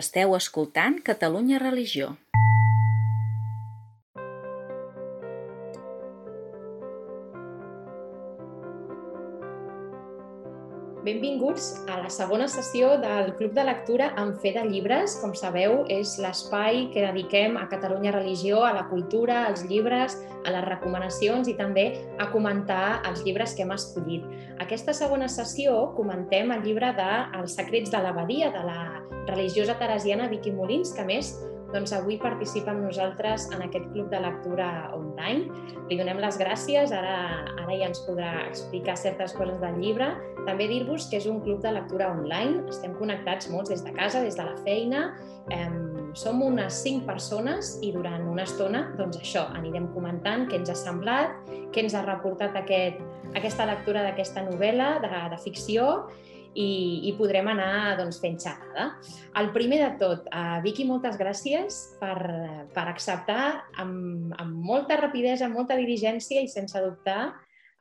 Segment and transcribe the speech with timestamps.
[0.00, 2.14] Esteu escoltant Catalunya Religió.
[11.12, 15.18] Benvinguts a la segona sessió del Club de Lectura en Fe de Llibres.
[15.20, 20.54] Com sabeu, és l'espai que dediquem a Catalunya Religió, a la cultura, als llibres, a
[20.54, 21.84] les recomanacions i també
[22.16, 24.24] a comentar els llibres que hem escollit.
[24.64, 27.10] Aquesta segona sessió comentem el llibre de
[27.42, 28.80] Els secrets de l'abadia, de la
[29.28, 31.34] religiosa teresiana Vicky Molins, que més
[31.72, 35.48] doncs avui participa amb nosaltres en aquest club de lectura online.
[35.88, 37.16] Li donem les gràcies, ara,
[37.56, 40.12] ara ja ens podrà explicar certes coses del llibre.
[40.46, 44.22] També dir-vos que és un club de lectura online, estem connectats molts des de casa,
[44.24, 45.06] des de la feina,
[46.14, 50.76] som unes cinc persones i durant una estona, doncs això, anirem comentant què ens ha
[50.76, 51.32] semblat,
[51.72, 53.00] què ens ha reportat aquest,
[53.32, 55.88] aquesta lectura d'aquesta novel·la de, de ficció
[56.54, 58.90] i, i podrem anar doncs, fent xerrada.
[59.40, 62.18] El primer de tot, uh, Vicky, moltes gràcies per,
[62.74, 63.46] per acceptar
[63.82, 67.32] amb, amb molta rapidesa, amb molta diligència i sense dubtar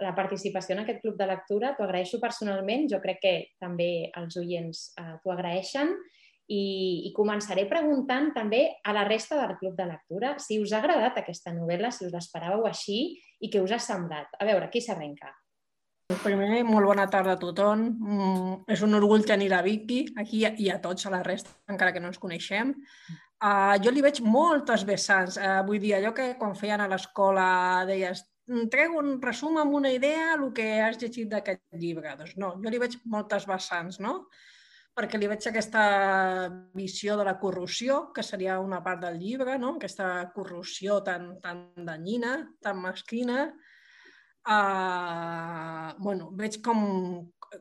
[0.01, 1.75] la participació en aquest club de lectura.
[1.77, 5.93] T'ho agraeixo personalment, jo crec que també els oients uh, t'ho agraeixen
[6.51, 6.63] i,
[7.07, 11.21] i començaré preguntant també a la resta del club de lectura si us ha agradat
[11.21, 13.03] aquesta novel·la, si us l'esperàveu així
[13.41, 14.35] i què us ha semblat.
[14.39, 15.31] A veure, qui s'arrenca?
[16.19, 17.83] Primer, molt bona tarda a tothom.
[17.87, 21.93] Mm, és un orgull tenir la Vicky aquí i a tots, a la resta, encara
[21.95, 22.73] que no ens coneixem.
[23.41, 25.39] Uh, jo li veig moltes vessants.
[25.39, 27.47] Uh, vull dir, allò que quan feien a l'escola
[27.89, 32.15] deies mm, treu un resum amb una idea el que has llegit d'aquest llibre.
[32.19, 34.25] Doncs no, jo li veig moltes vessants, no?
[34.91, 35.81] perquè li veig aquesta
[36.75, 39.77] visió de la corrosió, que seria una part del llibre, no?
[39.77, 43.45] aquesta corrosió tan, tan danyina, tan masquina,
[44.41, 46.81] Uh, bueno, veig com,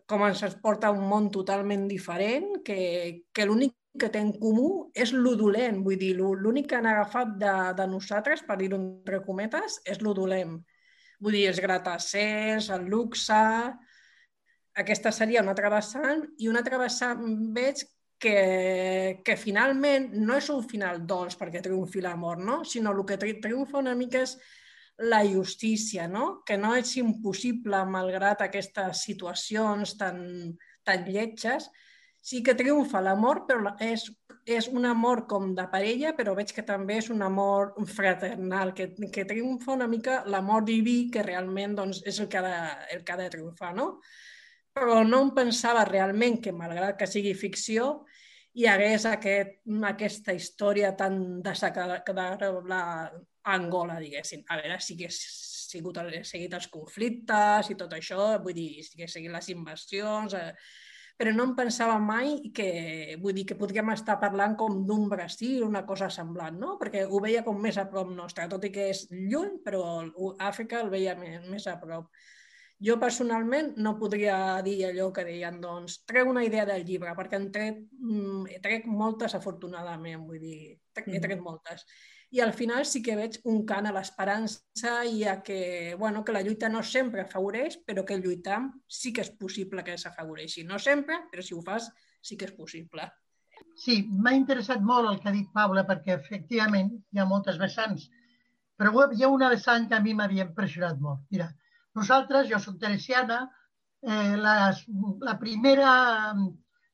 [0.09, 5.12] com ens porta un món totalment diferent, que, que l'únic que té en comú és
[5.12, 9.81] lo dolent, vull dir, l'únic que han agafat de, de nosaltres, per dir-ho entre cometes,
[9.84, 10.61] és lo dolent.
[11.20, 13.45] Vull dir, els gratacers, el luxe...
[14.80, 17.83] Aquesta seria una altra vessant, i una altra vessant veig
[18.23, 22.61] que, que finalment no és un final dolç perquè triomfi l'amor, no?
[22.64, 24.36] sinó el que triomfa una mica és
[25.00, 26.42] la justícia, no?
[26.44, 30.18] que no és impossible malgrat aquestes situacions tan,
[30.84, 31.70] tan lletges.
[32.20, 34.05] Sí que triomfa l'amor, però és,
[34.44, 38.90] és un amor com de parella, però veig que també és un amor fraternal, que,
[39.08, 42.58] que triomfa una mica l'amor diví, que realment doncs, és el que, ha de,
[42.98, 43.72] el que ha de triomfar.
[43.78, 43.94] No?
[44.77, 48.05] Però no em pensava realment que, malgrat que sigui ficció,
[48.52, 49.56] hi hagués aquest,
[49.89, 52.84] aquesta història tan desagradable
[53.45, 54.45] Angola, diguéssim.
[54.48, 58.84] A veure, sí que he sigut, he seguit els conflictes i tot això, vull dir,
[58.84, 60.55] sí que he seguit les invasions, eh,
[61.20, 65.62] però no em pensava mai que, vull dir, que podríem estar parlant com d'un Brasil,
[65.67, 66.77] una cosa semblant, no?
[66.80, 69.83] Perquè ho veia com més a prop nostre, tot i que és lluny, però
[70.40, 72.08] Àfrica el veia més, més a prop.
[72.80, 77.36] Jo personalment no podria dir allò que deien, doncs, trec una idea del llibre, perquè
[77.36, 81.84] en trec, mm, trec moltes afortunadament, vull dir, trec, he tret moltes
[82.30, 86.35] i al final sí que veig un cant a l'esperança i a que, bueno, que
[86.35, 90.63] la lluita no sempre afavoreix, però que lluitar sí que és possible que s'afavoreixi.
[90.69, 91.90] No sempre, però si ho fas
[92.23, 93.08] sí que és possible.
[93.77, 98.07] Sí, m'ha interessat molt el que ha dit Paula, perquè efectivament hi ha moltes vessants,
[98.79, 101.27] però hi ha una vessant que a mi m'havia impressionat molt.
[101.35, 101.51] Mira,
[101.98, 103.42] nosaltres, jo soc teresiana,
[104.07, 104.85] eh, les,
[105.27, 105.92] la primera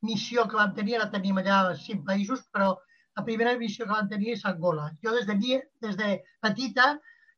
[0.07, 2.73] missió que vam tenir, la tenim allà a cinc països, però
[3.17, 4.91] la primera missió que van tenir és Angola.
[5.03, 6.11] Jo des de, des de
[6.45, 6.89] petita,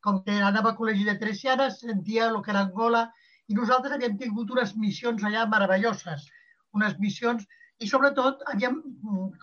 [0.02, 3.06] com que anava a col·legi de Teresianes, sentia el que era Angola
[3.48, 6.26] i nosaltres havíem tingut unes missions allà meravelloses,
[6.74, 7.46] unes missions
[7.78, 8.80] i sobretot havíem,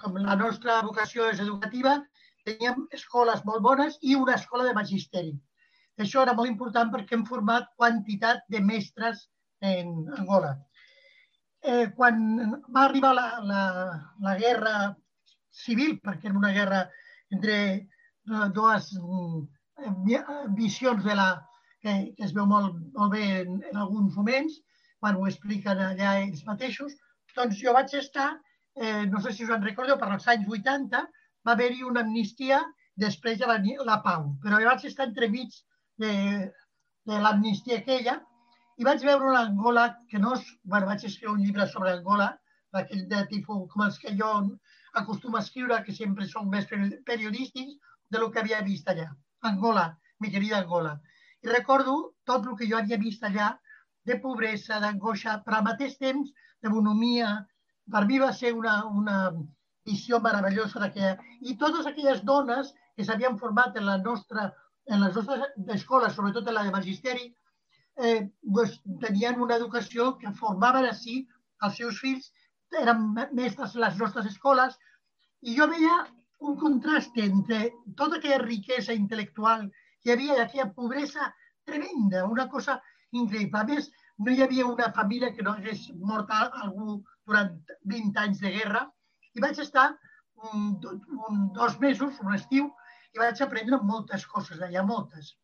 [0.02, 1.98] com la nostra vocació és educativa,
[2.46, 5.34] teníem escoles molt bones i una escola de magisteri.
[6.04, 9.30] Això era molt important perquè hem format quantitat de mestres
[9.64, 10.52] en Angola.
[11.64, 12.20] Eh, quan
[12.76, 13.62] va arribar la, la,
[14.22, 14.76] la guerra
[15.56, 16.86] civil, perquè era una guerra
[17.34, 21.30] entre eh, dues mm, visions de la,
[21.82, 24.60] que, que es veu molt, molt bé en, en alguns moments,
[25.00, 26.96] quan ho expliquen allà ells mateixos.
[27.36, 28.30] Doncs jo vaig estar,
[28.80, 31.04] eh, no sé si us en recordeu, per als anys 80
[31.46, 32.62] va haver-hi una amnistia
[32.96, 33.60] després de la,
[33.90, 35.52] la pau, però jo vaig estar entremig
[36.02, 36.14] de,
[37.10, 38.16] de l'amnistia aquella
[38.80, 40.48] i vaig veure una Angola que no és...
[40.64, 42.32] Bueno, vaig escriure un llibre sobre Angola,
[42.76, 44.32] d'aquell de tipus com els que jo
[45.02, 47.76] acostuma a escriure, que sempre són més periodístics,
[48.12, 49.10] de lo que havia vist allà.
[49.50, 49.86] Angola,
[50.20, 50.96] mi querida Angola.
[51.44, 51.96] I recordo
[52.30, 53.52] tot el que jo havia vist allà
[54.06, 56.32] de pobresa, d'angoixa, però al mateix temps
[56.62, 57.34] de bonomia.
[57.92, 59.18] Per mi va ser una, una,
[59.86, 61.16] visió meravellosa d'aquella...
[61.42, 64.52] I totes aquelles dones que s'havien format en la nostra
[64.86, 65.42] en les nostres
[65.74, 67.24] escoles, sobretot en la de magisteri,
[67.98, 71.24] eh, pues, tenien una educació que formaven així
[71.66, 72.28] els seus fills,
[72.82, 73.08] eren
[73.38, 74.78] mestres les nostres escoles,
[75.42, 75.98] i jo veia
[76.46, 77.70] un contrast entre
[78.00, 81.30] tota aquella riquesa intel·lectual que hi havia i aquella pobresa
[81.66, 82.80] tremenda, una cosa
[83.12, 83.62] increïble.
[83.62, 87.56] A més, no hi havia una família que no hagués mort algú durant
[87.94, 88.86] 20 anys de guerra
[89.36, 89.88] i vaig estar
[90.52, 90.76] un,
[91.30, 92.70] un, dos mesos, un estiu,
[93.16, 95.36] i vaig aprendre moltes coses d'allà, moltes.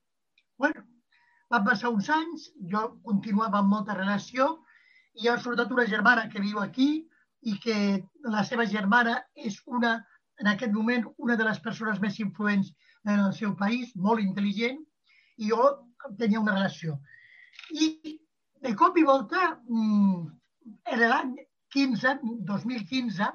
[0.62, 0.84] bueno,
[1.52, 4.52] van passar uns anys, jo continuava amb molta relació
[5.22, 6.90] i ha sobretot una germana que viu aquí
[7.42, 7.76] i que
[8.36, 9.96] la seva germana és una,
[10.42, 12.72] en aquest moment, una de les persones més influents
[13.06, 14.82] en el seu país, molt intel·ligent,
[15.42, 15.70] i jo
[16.20, 16.98] tenia una relació.
[17.74, 18.18] I
[18.62, 20.28] de cop i volta, mm,
[20.94, 21.36] en l'any
[21.74, 22.18] 15,
[22.52, 23.30] 2015,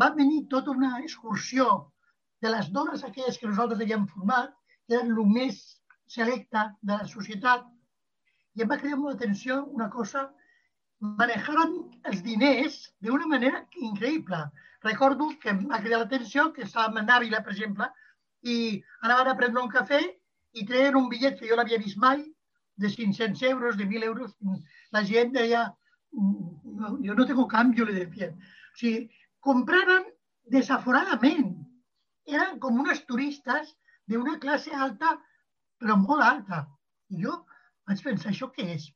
[0.00, 1.68] va venir tota una excursió
[2.42, 4.52] de les dones aquelles que nosaltres havíem format,
[4.86, 5.62] que eren el més
[6.16, 7.64] selecta de la societat,
[8.56, 10.26] i em va cridar molt l'atenció una cosa,
[11.00, 11.74] manejaven
[12.10, 14.38] els diners d'una manera increïble.
[14.84, 17.88] Recordo que em va cridar l'atenció que estàvem a Nàvila, per exemple,
[18.42, 20.00] i anaven a prendre un cafè
[20.56, 22.22] i treien un bitllet que jo l'havia vist mai,
[22.76, 24.36] de 500 euros, de 1.000 euros.
[24.92, 25.66] La gent deia,
[26.12, 28.30] no, jo no tengo cambio, le decía.
[28.32, 29.08] O sigui,
[29.40, 30.04] compraven
[30.52, 31.56] desaforadament.
[32.26, 33.74] Eren com unes turistes
[34.06, 35.16] d'una classe alta
[35.80, 36.64] però molt alta.
[37.12, 37.36] I jo
[37.88, 38.88] vaig pensar, això què és?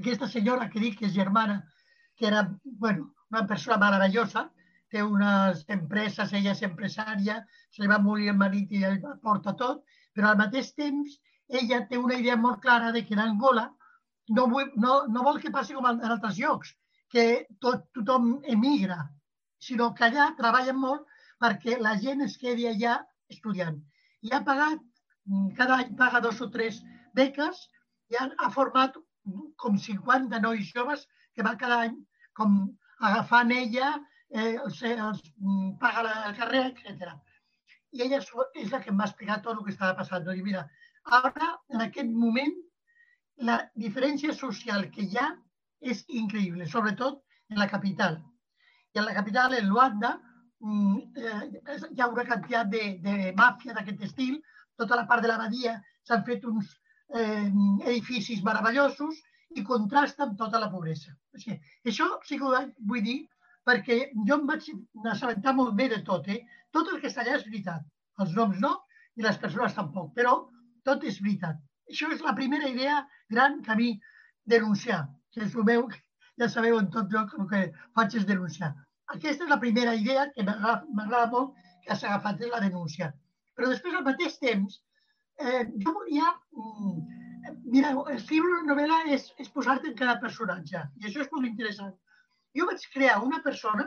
[0.00, 1.60] Aquesta senyora que dic que és germana,
[2.16, 2.42] que era
[2.84, 4.46] bueno, una persona meravellosa,
[4.92, 7.40] té unes empreses, ella és empresària,
[7.74, 9.82] se li va morir el marit i ell porta tot,
[10.14, 11.16] però al mateix temps
[11.60, 13.66] ella té una idea molt clara de que en Angola
[14.36, 16.72] no, vull, no, no vol que passi com en altres llocs,
[17.12, 18.98] que tot, tothom emigra,
[19.62, 21.06] sinó que allà treballen molt
[21.42, 22.98] perquè la gent es quedi allà
[23.32, 23.78] estudiant.
[24.22, 24.82] I ha pagat
[25.58, 26.80] cada any paga dos o tres
[27.14, 27.66] beques
[28.12, 28.96] i ha, ha format
[29.56, 31.96] com 50 nois joves que va cada any
[32.36, 32.58] com
[33.08, 33.92] agafant ella,
[34.30, 37.12] eh, els, els, mm, paga la, el carrer, etc.
[37.92, 40.28] I ella és la que em va explicar tot el que estava passant.
[40.32, 40.66] I mira,
[41.20, 42.54] ara, en aquest moment,
[43.50, 45.28] la diferència social que hi ha
[45.80, 47.20] és increïble, sobretot
[47.52, 48.18] en la capital.
[48.94, 50.16] I en la capital, en Luanda,
[50.60, 54.40] mm, eh, hi ha una quantitat de, de màfia d'aquest estil,
[54.76, 55.76] tota la part de l'abadia
[56.06, 56.72] s'han fet uns
[57.14, 57.48] eh,
[57.86, 59.22] edificis meravellosos
[59.56, 61.14] i contrasta amb tota la pobresa.
[61.34, 63.18] O sigui, això sí que ho vull dir
[63.66, 63.98] perquè
[64.28, 64.66] jo em vaig
[65.12, 66.28] assabentar molt bé de tot.
[66.28, 66.42] Eh?
[66.72, 67.86] Tot el que està allà és veritat.
[68.22, 68.72] Els noms no
[69.16, 70.36] i les persones tampoc, però
[70.86, 71.58] tot és veritat.
[71.90, 73.00] Això és la primera idea
[73.30, 73.92] gran que a mi
[74.46, 75.86] denunciar, que és el meu,
[76.40, 77.62] ja sabeu en tot lloc el que
[77.98, 78.72] faig és denunciar.
[79.14, 81.54] Aquesta és la primera idea que m'agrada molt
[81.84, 83.12] que has agafat, és la denúncia.
[83.56, 84.80] Però després, al mateix temps,
[85.38, 86.32] eh, jo volia...
[86.56, 87.04] Mm,
[87.70, 90.82] mira, escriure una novel·la és, és posar-te en cada personatge.
[91.00, 91.94] I això és molt interessant.
[92.56, 93.86] Jo vaig crear una persona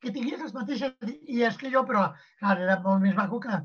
[0.00, 0.96] que tingués les mateixes
[1.28, 2.08] idees que jo, però
[2.40, 3.60] clar, era molt més maco que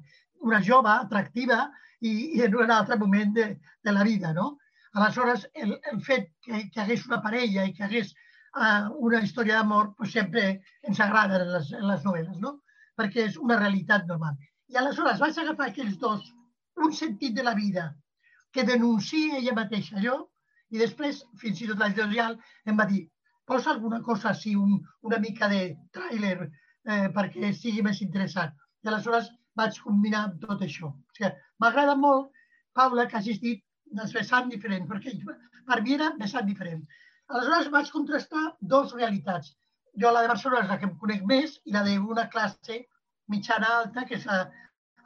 [0.46, 1.64] una jove, atractiva
[2.02, 3.48] i, i en un altre moment de,
[3.88, 4.58] de la vida, no?
[4.96, 8.14] Aleshores, el, el fet que, que hagués una parella i que hagués
[8.56, 10.46] uh, una història d'amor, pues sempre
[10.88, 12.58] ens agrada en les, en les novel·les, no?
[13.00, 14.38] Perquè és una realitat normal.
[14.72, 16.30] I aleshores vaig agafar aquells dos,
[16.84, 17.90] un sentit de la vida,
[18.52, 20.16] que denuncia ella mateixa jo,
[20.72, 23.06] i després, fins i tot l'editorial, em va dir,
[23.46, 24.78] posa alguna cosa així, un,
[25.10, 25.62] una mica de
[25.96, 28.56] tràiler eh, perquè sigui més interessant.
[28.84, 29.30] I aleshores
[29.60, 30.92] vaig combinar tot això.
[30.92, 32.32] O sigui, m'agrada molt,
[32.76, 33.62] Paula, que hagis dit
[34.00, 35.14] des vessant diferent, perquè
[35.68, 36.82] per mi era vessant diferent.
[37.30, 39.54] Aleshores vaig contrastar dos realitats.
[40.02, 42.82] Jo la de Barcelona és la que em conec més i la d'una classe
[43.32, 44.44] mitjana alta, que és a,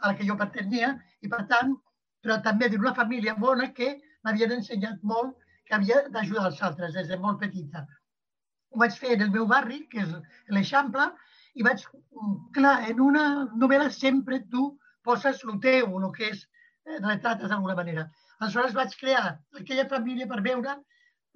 [0.01, 1.75] a la que jo pertanyia, i per tant,
[2.23, 5.35] però també d'una família bona que m'havien ensenyat molt
[5.67, 7.85] que havia d'ajudar els altres des de molt petita.
[8.73, 10.13] Ho vaig fer en el meu barri, que és
[10.55, 11.07] l'Eixample,
[11.55, 11.83] i vaig,
[12.55, 13.25] clar, en una
[13.63, 14.65] novel·la sempre tu
[15.05, 16.43] poses el teu, el que és,
[16.85, 18.09] eh, retrates d'alguna manera.
[18.39, 20.77] Aleshores vaig crear aquella família per veure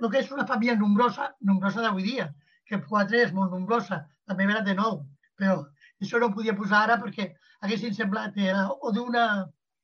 [0.01, 2.27] el que és una família nombrosa, nombrosa d'avui dia,
[2.67, 5.01] que quatre és molt nombrosa, també era de nou,
[5.39, 5.57] però
[6.05, 7.29] això no ho podia posar ara perquè
[7.65, 9.27] haguessin semblat era o d'una...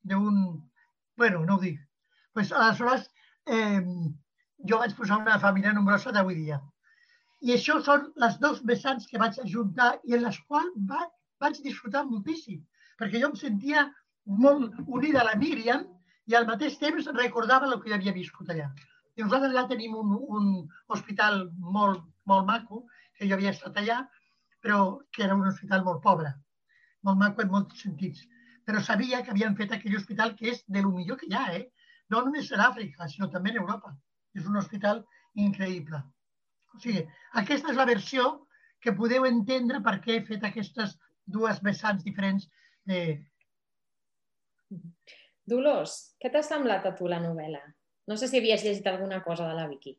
[0.03, 0.41] d'un...
[1.19, 1.79] bueno, no ho dic.
[2.33, 3.09] Pues, aleshores,
[3.45, 3.81] eh,
[4.69, 6.59] jo vaig posar una família nombrosa d'avui dia.
[7.47, 11.05] I això són les dos vessants que vaig ajuntar i en les quals va,
[11.43, 12.61] vaig disfrutar moltíssim,
[12.99, 13.85] perquè jo em sentia
[14.43, 15.85] molt unida a la Míriam
[16.29, 18.67] i al mateix temps recordava el que havia viscut allà.
[19.15, 20.49] I nosaltres allà tenim un, un
[20.95, 21.45] hospital
[21.77, 22.83] molt, molt maco,
[23.17, 24.03] que jo havia estat allà,
[24.63, 26.33] però que era un hospital molt pobre,
[27.07, 28.25] molt maco en molts sentits.
[28.67, 31.45] Però sabia que havien fet aquell hospital que és de lo millor que hi ha,
[31.57, 31.65] eh?
[32.09, 33.95] no només en Àfrica, sinó també en Europa.
[34.37, 35.03] És un hospital
[35.47, 36.01] increïble.
[36.75, 37.05] O sigui,
[37.41, 38.29] aquesta és la versió
[38.83, 42.47] que podeu entendre per què he fet aquestes dues vessants diferents.
[42.89, 43.19] Eh...
[45.49, 47.61] Dolors, què t'ha semblat a tu la novel·la?
[48.09, 49.95] No sé si havies llegit alguna cosa de la Vicky.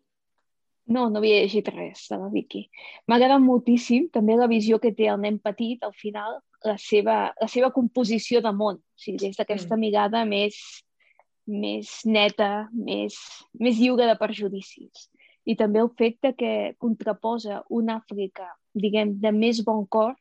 [0.87, 2.65] No, no havia llegit res de la Vicky.
[3.07, 7.19] M'ha agradat moltíssim també la visió que té el nen petit al final, la seva,
[7.41, 9.81] la seva composició de món, o sigui, des d'aquesta mm.
[9.81, 10.57] mirada més,
[11.47, 13.19] més neta, més,
[13.59, 15.07] més lliure de perjudicis.
[15.47, 16.51] I també el fet de que
[16.83, 20.17] contraposa una Àfrica, diguem, de més bon cor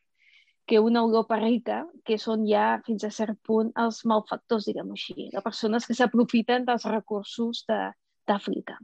[0.69, 5.31] que una Europa rica, que són ja fins a cert punt els malfactors, diguem així,
[5.33, 8.77] les persones que s'aprofiten dels recursos d'Àfrica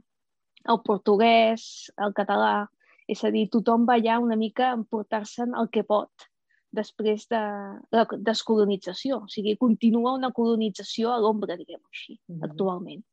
[0.72, 2.66] el portuguès, el català,
[3.06, 6.26] és a dir, tothom va allà una mica a emportar-se'n el que pot
[6.76, 7.42] després de
[7.94, 9.22] la descolonització.
[9.24, 12.50] O sigui, continua una colonització a l'ombra, diguem així, mm -hmm.
[12.50, 13.04] actualment.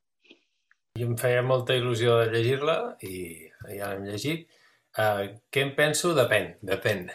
[1.00, 4.50] I em feia molta il·lusió de llegir-la i ja l'hem llegit.
[4.94, 6.14] Uh, què em penso?
[6.14, 7.08] Depèn, depèn.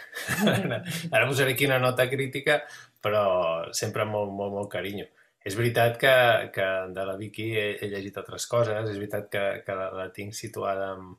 [1.14, 2.64] Ara posaré aquí una nota crítica,
[3.00, 5.06] però sempre amb molt, molt, molt carinyo.
[5.48, 6.14] És veritat que,
[6.52, 10.08] que de la Vicky he, he llegit altres coses, és veritat que, que la, la
[10.14, 11.12] tinc situada en,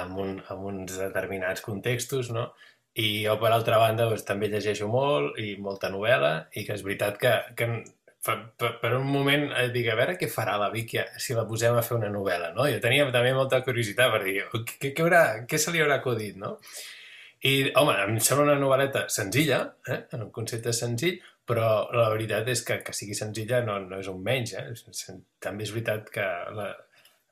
[0.00, 2.50] en, un, en uns determinats contextos, no?
[3.00, 6.84] I jo, per altra banda, doncs, també llegeixo molt i molta novel·la i que és
[6.86, 7.68] veritat que, que
[8.24, 11.46] per, per, per un moment eh, dic, a veure què farà la Vicky si la
[11.48, 12.66] posem a fer una novel·la, no?
[12.70, 16.36] Jo tenia també molta curiositat per dir, què, què, haurà, què se li haurà acudit,
[16.40, 16.56] no?
[17.40, 20.02] I, home, em sembla una novel·leta senzilla, eh?
[20.12, 21.16] en un concepte senzill,
[21.50, 24.54] però la veritat és que que sigui senzilla no, no és un menys.
[24.54, 25.16] Eh?
[25.42, 26.26] També és veritat que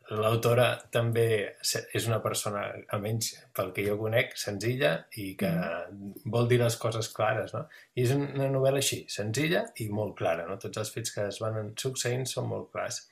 [0.08, 1.26] l'autora la, també
[1.62, 2.64] és una persona,
[2.96, 6.24] almenys pel que jo conec, senzilla i que mm.
[6.34, 7.54] vol dir les coses clares.
[7.54, 7.66] No?
[7.94, 10.48] I és una novel·la així, senzilla i molt clara.
[10.48, 10.58] No?
[10.58, 13.04] Tots els fets que es van succeint són molt clars.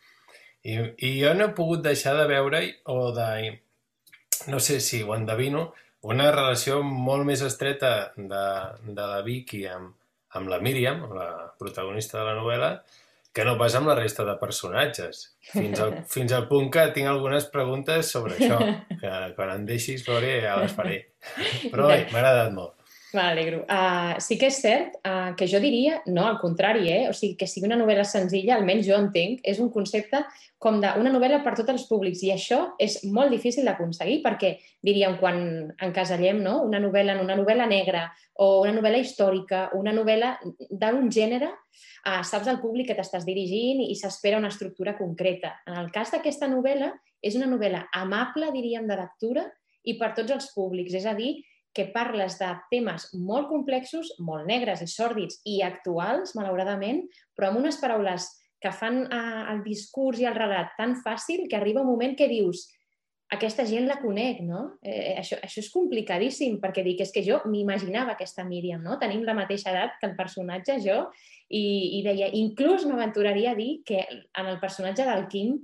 [0.67, 3.29] I, i jo no he pogut deixar de veure o de...
[4.51, 5.69] No sé si ho endevino,
[6.07, 8.43] una relació molt més estreta de,
[8.87, 9.95] de la Vicky amb,
[10.35, 11.29] amb la Míriam, la
[11.59, 12.71] protagonista de la novel·la,
[13.37, 15.23] que no pas amb la resta de personatges.
[15.51, 20.07] Fins al, fins al punt que tinc algunes preguntes sobre això, que quan em deixis,
[20.09, 21.03] Lore, ja les faré.
[21.73, 22.75] Però bé, m'ha agradat molt.
[23.15, 23.61] M'alegro.
[23.71, 27.05] Uh, sí que és cert uh, que jo diria, no, al contrari, eh?
[27.07, 30.25] o sigui, que sigui una novel·la senzilla, almenys jo entenc, és un concepte
[30.59, 35.19] com d'una novel·la per tots els públics i això és molt difícil d'aconseguir perquè, diríem,
[35.23, 35.39] quan
[35.87, 36.59] encasellem no?
[36.67, 38.09] una novel·la en una novel·la negra
[38.43, 40.35] o una novel·la històrica una novel·la
[40.71, 45.61] d'un gènere, uh, saps el públic que t'estàs dirigint i s'espera una estructura concreta.
[45.71, 46.91] En el cas d'aquesta novel·la,
[47.23, 49.47] és una novel·la amable, diríem, de lectura
[49.87, 51.37] i per tots els públics, és a dir,
[51.77, 57.05] que parles de temes molt complexos, molt negres i sòrdids i actuals, malauradament,
[57.37, 58.31] però amb unes paraules
[58.63, 62.31] que fan eh, el discurs i el relat tan fàcil que arriba un moment que
[62.33, 62.65] dius
[63.33, 64.79] aquesta gent la conec, no?
[64.87, 69.01] Eh, això, això és complicadíssim, perquè dic, és que jo m'imaginava aquesta Míriam, no?
[69.03, 71.01] Tenim la mateixa edat que el personatge, jo,
[71.51, 71.65] i,
[71.99, 75.59] i deia, inclús m'aventuraria a dir que en el personatge del Quim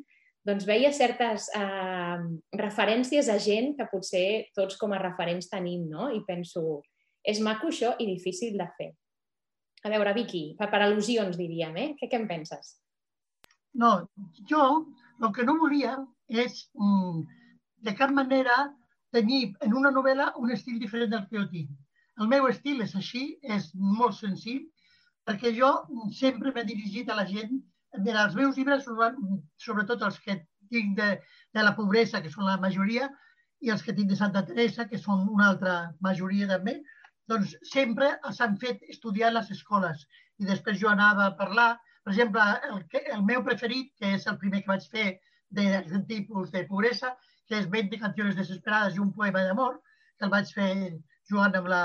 [0.47, 2.19] doncs veia certes eh,
[2.59, 6.09] referències a gent que potser tots com a referents tenim, no?
[6.11, 6.81] I penso,
[7.23, 8.91] és maco això i difícil de fer.
[9.83, 11.89] A veure, Vicky, per, al·lusions diríem, eh?
[11.99, 12.77] Què, què en penses?
[13.79, 14.09] No,
[14.51, 14.65] jo
[15.23, 15.97] el que no volia
[16.29, 17.23] és mm,
[17.87, 18.57] de cap manera
[19.15, 21.73] tenir en una novel·la un estil diferent del que jo tinc.
[22.21, 24.65] El meu estil és així, és molt senzill,
[25.27, 25.71] perquè jo
[26.19, 27.61] sempre m'he dirigit a la gent
[27.99, 28.87] Mira, els meus llibres,
[29.61, 30.39] sobretot els que
[30.73, 31.11] tinc de,
[31.53, 33.11] de la pobresa, que són la majoria,
[33.63, 35.75] i els que tinc de Santa Teresa, que són una altra
[36.07, 36.79] majoria també,
[37.31, 38.09] doncs sempre
[38.39, 40.07] s'han fet estudiar a les escoles.
[40.41, 41.69] I després jo anava a parlar,
[42.03, 42.81] per exemple, el,
[43.19, 45.07] el meu preferit, que és el primer que vaig fer
[45.55, 47.13] d'aquest tipus de pobresa,
[47.47, 49.79] que és 20 canciones desesperades i un poema d'amor,
[50.19, 50.73] que el vaig fer
[51.31, 51.83] jugant amb, la,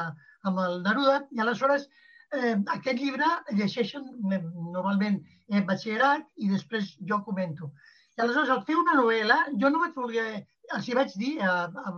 [0.47, 1.89] amb el Neruda, i aleshores
[2.35, 3.27] eh, aquest llibre
[3.59, 5.19] llegeixen normalment
[5.49, 7.71] en batxillerat i després jo comento.
[8.17, 10.29] I aleshores, al fer una novel·la, jo no vaig voler...
[10.75, 11.91] Els hi vaig dir a, a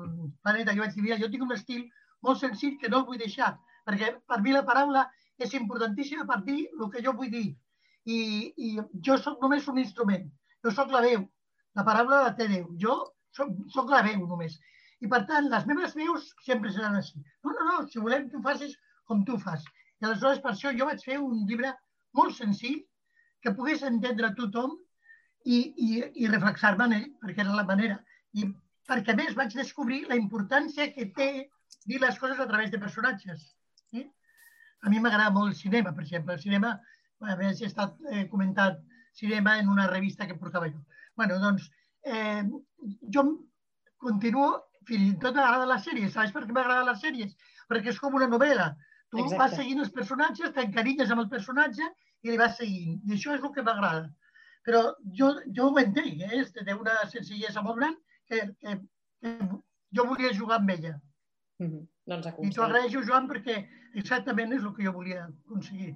[0.46, 1.88] Planeta, jo vaig dir, jo tinc un estil
[2.22, 3.56] molt senzill que no el vull deixar,
[3.88, 5.08] perquè per mi la paraula
[5.42, 7.48] és importantíssima per dir el que jo vull dir.
[8.06, 8.20] I,
[8.58, 8.70] i
[9.08, 10.28] jo sóc només un instrument.
[10.66, 11.24] Jo sóc la veu.
[11.78, 12.68] La paraula la té Déu.
[12.84, 13.00] Jo
[13.36, 14.60] sóc, sóc la veu només.
[15.00, 17.22] I per tant, les meves veus sempre seran així.
[17.46, 18.76] No, no, no, si volem que ho facis
[19.10, 19.64] com tu fas.
[20.00, 21.74] I aleshores per això jo vaig fer un llibre
[22.18, 22.79] molt senzill
[23.44, 24.75] que pogués entendre tothom
[25.46, 25.89] i, i,
[26.24, 28.00] i reflexar-me en ell, perquè era la manera.
[28.36, 28.48] I
[28.89, 31.29] perquè més vaig descobrir la importància que té
[31.86, 33.46] dir les coses a través de personatges.
[33.91, 34.06] Sí?
[34.82, 36.36] A mi m'agrada molt el cinema, per exemple.
[36.36, 36.74] El cinema,
[37.25, 38.79] a més, he estat eh, comentat
[39.20, 40.82] cinema en una revista que portava jo.
[41.15, 41.70] bueno, doncs,
[42.03, 42.44] eh,
[43.13, 43.24] jo
[44.00, 44.51] continuo,
[44.88, 46.13] fins i tot m'agrada les sèries.
[46.13, 47.36] Saps per què m'agrada les sèries?
[47.70, 48.70] Perquè és com una novel·la.
[49.10, 49.39] Tu Exacte.
[49.42, 51.86] vas seguint els personatges, t'encarinyes amb el personatge
[52.22, 53.00] i li vas seguint.
[53.08, 54.10] I això és el que m'agrada.
[54.68, 54.84] Però
[55.18, 56.44] jo, jo ho entenc, eh?
[56.60, 57.96] té una senzillesa molt gran
[58.30, 58.75] que, que,
[59.24, 59.34] que
[59.98, 60.94] jo volia jugar amb ella.
[61.60, 61.88] Mm -hmm.
[62.06, 65.96] doncs I t'ho agraeixo, Joan, perquè exactament és el que jo volia aconseguir.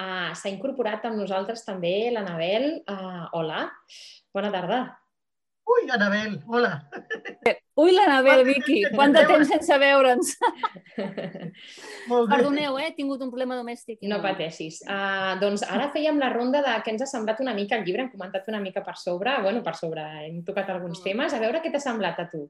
[0.00, 2.82] Uh, S'ha incorporat amb nosaltres també l'Anabel.
[2.88, 3.70] Uh, hola,
[4.34, 4.80] bona tarda.
[5.74, 6.74] Ui, Anabel, hola.
[7.76, 10.34] Ui, l'Anabel, Vicky, quant de temps sense veure'ns.
[12.06, 12.86] Perdoneu, eh?
[12.86, 13.98] he tingut un problema domèstic.
[14.06, 14.82] No pateixis.
[14.86, 18.04] Uh, doncs ara fèiem la ronda de què ens ha semblat una mica el llibre,
[18.04, 21.06] hem comentat una mica per sobre, bueno, per sobre, hem tocat alguns mm.
[21.08, 22.44] temes, a veure què t'ha semblat a tu.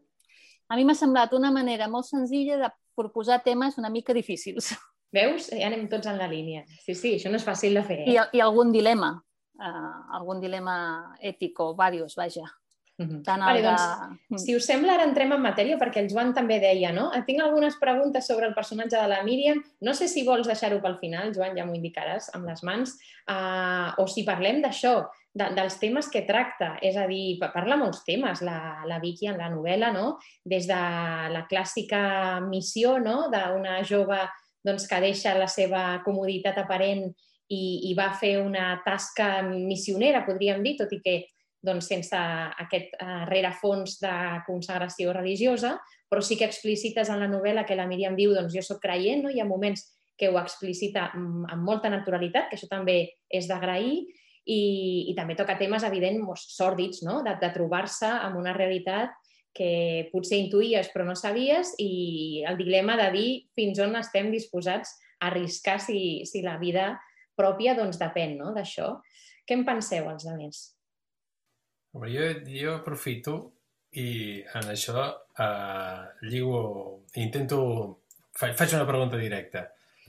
[0.68, 4.74] A mi m'ha semblat una manera molt senzilla de proposar temes una mica difícils.
[5.14, 5.48] Veus?
[5.54, 6.66] Ja anem tots en la línia.
[6.82, 8.02] Sí, sí, això no és fàcil de fer.
[8.02, 8.10] Eh?
[8.16, 9.14] I, I algun dilema,
[9.56, 10.76] uh, algun dilema
[11.22, 12.44] ètic o varios, vaja.
[12.96, 13.22] Uh -huh.
[13.24, 13.66] Tant vale, de...
[13.66, 13.82] doncs,
[14.28, 14.38] mm.
[14.38, 17.10] si us sembla, ara entrem en matèria, perquè el Joan també deia, no?
[17.26, 19.62] Tinc algunes preguntes sobre el personatge de la Míriam.
[19.80, 22.96] No sé si vols deixar-ho pel final, Joan, ja m'ho indicaràs amb les mans,
[23.28, 26.78] uh, o si parlem d'això, de, dels temes que tracta.
[26.80, 30.18] És a dir, parla molts temes, la, la Vicky en la novel·la, no?
[30.44, 30.80] Des de
[31.34, 33.28] la clàssica missió no?
[33.28, 34.20] d'una jove
[34.64, 37.08] doncs, que deixa la seva comoditat aparent
[37.48, 41.16] i, i va fer una tasca missionera, podríem dir, tot i que
[41.64, 42.18] doncs, sense
[42.64, 44.14] aquest uh, rerefons de
[44.46, 45.74] consagració religiosa,
[46.10, 49.24] però sí que explicites en la novel·la que la Míriam diu doncs, jo sóc creient,
[49.24, 49.32] no?
[49.32, 54.04] hi ha moments que ho explicita amb molta naturalitat, que això també és d'agrair,
[54.44, 54.60] i,
[55.10, 57.22] i també toca temes, evident, sòrdids, no?
[57.24, 59.14] de, de trobar-se amb una realitat
[59.54, 64.96] que potser intuïes però no sabies i el dilema de dir fins on estem disposats
[65.20, 66.96] a arriscar si, si la vida
[67.38, 68.52] pròpia doncs, depèn no?
[68.54, 68.96] d'això.
[69.46, 70.73] Què en penseu, els altres?
[71.94, 73.34] Home, jo, jo aprofito
[73.94, 75.04] i en això
[75.38, 76.62] eh, lligo,
[77.22, 77.60] intento,
[78.34, 79.68] faig, faig una pregunta directa.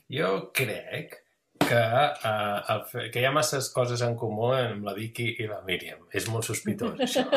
[0.10, 1.14] Jo crec
[1.62, 6.02] que, eh, que hi ha masses coses en comú amb la Vicky i la Míriam.
[6.10, 7.28] És molt sospitós, això.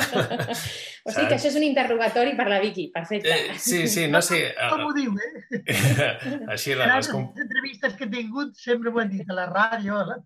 [1.05, 3.37] o sigui que això és un interrogatori per la Vicky, perfecte.
[3.37, 4.47] Eh, sí, sí, no sé...
[4.65, 5.65] Com ho diu, eh?
[6.57, 6.89] Així la...
[6.97, 7.29] Les com...
[7.37, 10.01] entrevistes que he tingut sempre ho han dit, a la ràdio...
[10.01, 10.23] A la...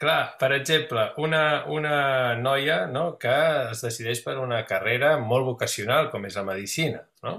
[0.00, 3.32] Clar, per exemple, una, una noia no, que
[3.70, 7.34] es decideix per una carrera molt vocacional, com és la medicina, no?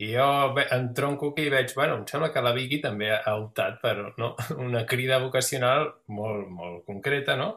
[0.00, 0.26] I jo
[0.62, 3.94] em tronco aquí i veig, bueno, em sembla que la Vicky també ha optat per
[4.20, 4.30] no?
[4.66, 7.54] una crida vocacional molt, molt concreta, no?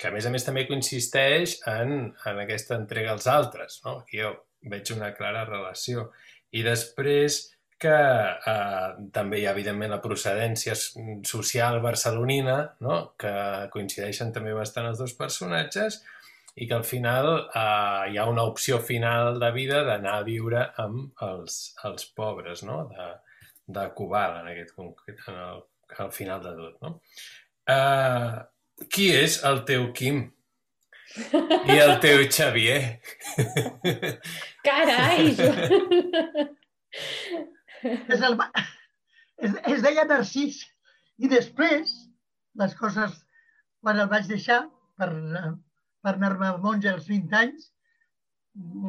[0.00, 3.80] que a més a més també consisteix en, en aquesta entrega als altres.
[3.84, 3.98] No?
[4.04, 4.32] Aquí jo
[4.70, 6.08] veig una clara relació.
[6.56, 7.42] I després
[7.80, 7.96] que
[8.52, 13.00] eh, també hi ha, evidentment, la procedència social barcelonina, no?
[13.20, 13.32] que
[13.72, 16.02] coincideixen també bastant els dos personatges,
[16.60, 20.66] i que al final eh, hi ha una opció final de vida d'anar a viure
[20.84, 22.82] amb els, els pobres, no?
[22.92, 23.08] de,
[23.78, 25.64] de Cubal, en aquest concret, en el,
[26.04, 26.76] al final de tot.
[26.84, 26.94] No?
[27.70, 30.26] Eh, qui és el teu Quim?
[31.40, 32.80] I el teu Xavier?
[34.68, 35.32] Carai!
[38.14, 38.36] és el,
[39.46, 40.62] es, es deia Narcís.
[41.20, 41.92] I després,
[42.60, 43.18] les coses,
[43.84, 44.62] quan el vaig deixar
[45.00, 45.10] per,
[46.04, 47.70] per anar-me a monja als 20 anys,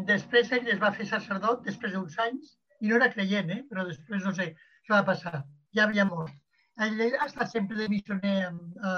[0.08, 3.62] després ell es va fer sacerdot després d'uns anys, i no era creient, eh?
[3.70, 5.44] però després no sé què va passar.
[5.76, 6.34] Ja havia mort.
[6.82, 8.52] Ell ha estat sempre de missioner a,
[8.90, 8.94] a,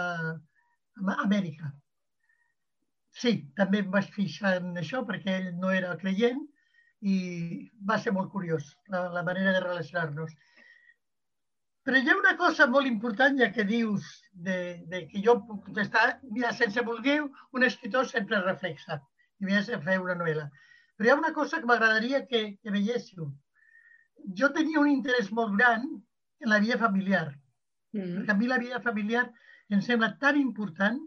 [1.04, 1.74] a Amèrica.
[3.14, 6.40] Sí, també em vaig fixar en això perquè ell no era creient
[7.04, 7.16] i
[7.90, 10.34] va ser molt curiós la, la manera de relacionar-nos.
[11.84, 14.58] Però hi ha una cosa molt important, ja que dius de,
[14.92, 17.18] de que jo puc contestar, mira, sense voler,
[17.52, 19.02] un escritor sempre reflexa
[19.42, 20.48] i m'hi de fer una novel·la.
[20.96, 23.28] Però hi ha una cosa que m'agradaria que, que veiéssiu.
[24.40, 27.26] Jo tenia un interès molt gran en la vida familiar.
[27.92, 28.14] Mm.
[28.16, 29.26] Perquè a mi la vida familiar
[29.74, 31.02] em sembla tan important.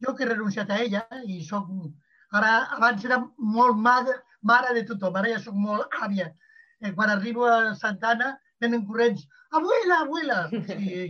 [0.00, 1.68] Jo que he renunciat a ella i soc...
[2.34, 4.16] Ara, abans era molt mare,
[4.50, 6.30] mare de tothom, ara ja soc molt àvia.
[6.80, 10.40] Eh, quan arribo a Santana, venen corrents, abuela, abuela!
[10.68, 11.04] Sí,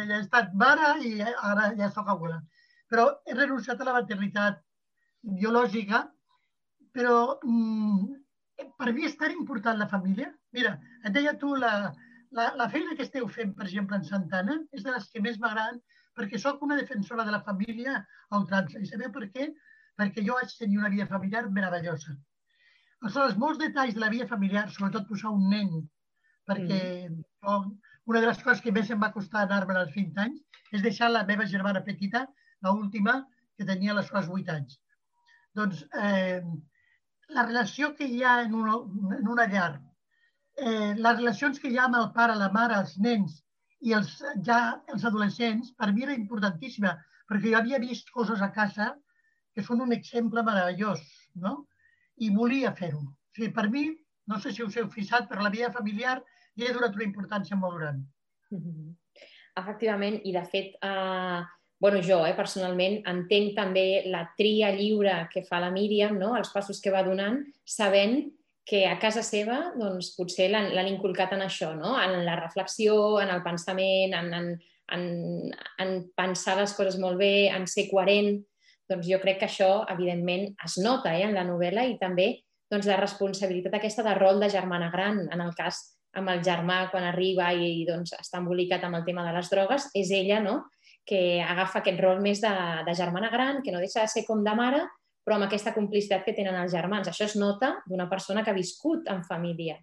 [0.00, 2.40] ella ha estat mare i ara ja soc abuela.
[2.90, 4.60] Però he renunciat a la maternitat
[5.40, 6.04] biològica,
[6.94, 8.20] però mm,
[8.78, 10.30] per mi és tan important la família.
[10.56, 11.72] Mira, et deia tu, la,
[12.38, 15.38] la, la feina que esteu fent, per exemple, en Santana, és de les que més
[15.42, 15.80] m'agraden
[16.18, 18.80] perquè sóc una defensora de la família a ultrança.
[18.80, 19.46] I sabeu per què?
[20.00, 22.16] Perquè jo vaig tenir una vida familiar meravellosa.
[23.00, 25.70] Aleshores, molts detalls de la vida familiar, sobretot posar un nen
[26.50, 27.68] perquè mm.
[28.10, 31.10] una de les coses que més em va costar anar-me'n als 20 anys és deixar
[31.10, 32.26] la meva germana petita,
[32.64, 33.20] la última,
[33.56, 34.78] que tenia les seus 8 anys.
[35.56, 36.42] Doncs eh,
[37.36, 38.76] la relació que hi ha en una,
[39.18, 39.70] en una llar,
[40.56, 43.40] eh, les relacions que hi ha amb el pare, la mare, els nens
[43.80, 44.12] i els,
[44.46, 44.60] ja
[44.92, 46.94] els adolescents, per mi era importantíssima,
[47.30, 48.92] perquè jo havia vist coses a casa
[49.54, 51.02] que són un exemple meravellós,
[51.46, 51.56] no?
[52.20, 53.02] I volia fer-ho.
[53.02, 53.86] O sigui, per mi,
[54.30, 56.18] no sé si us heu fixat, per la vida familiar
[56.58, 58.02] li he donat una importància molt gran.
[59.60, 61.40] Efectivament, i de fet, eh,
[61.80, 66.34] bueno, jo eh, personalment entenc també la tria lliure que fa la Míriam, no?
[66.36, 68.20] els passos que va donant, sabent
[68.68, 71.96] que a casa seva doncs, potser l'han inculcat en això, no?
[71.98, 74.52] en la reflexió, en el pensament, en, en,
[74.94, 75.04] en,
[75.82, 78.36] en pensar les coses molt bé, en ser coherent.
[78.90, 82.32] Doncs jo crec que això, evidentment, es nota eh, en la novel·la i també
[82.70, 85.80] doncs, la responsabilitat aquesta de rol de germana gran, en el cas
[86.18, 89.50] amb el germà quan arriba i, i doncs, està embolicat amb el tema de les
[89.50, 90.56] drogues, és ella no?
[91.06, 92.50] que agafa aquest rol més de,
[92.86, 94.82] de germana gran, que no deixa de ser com de mare,
[95.26, 97.08] però amb aquesta complicitat que tenen els germans.
[97.10, 99.78] Això es nota d'una persona que ha viscut en família,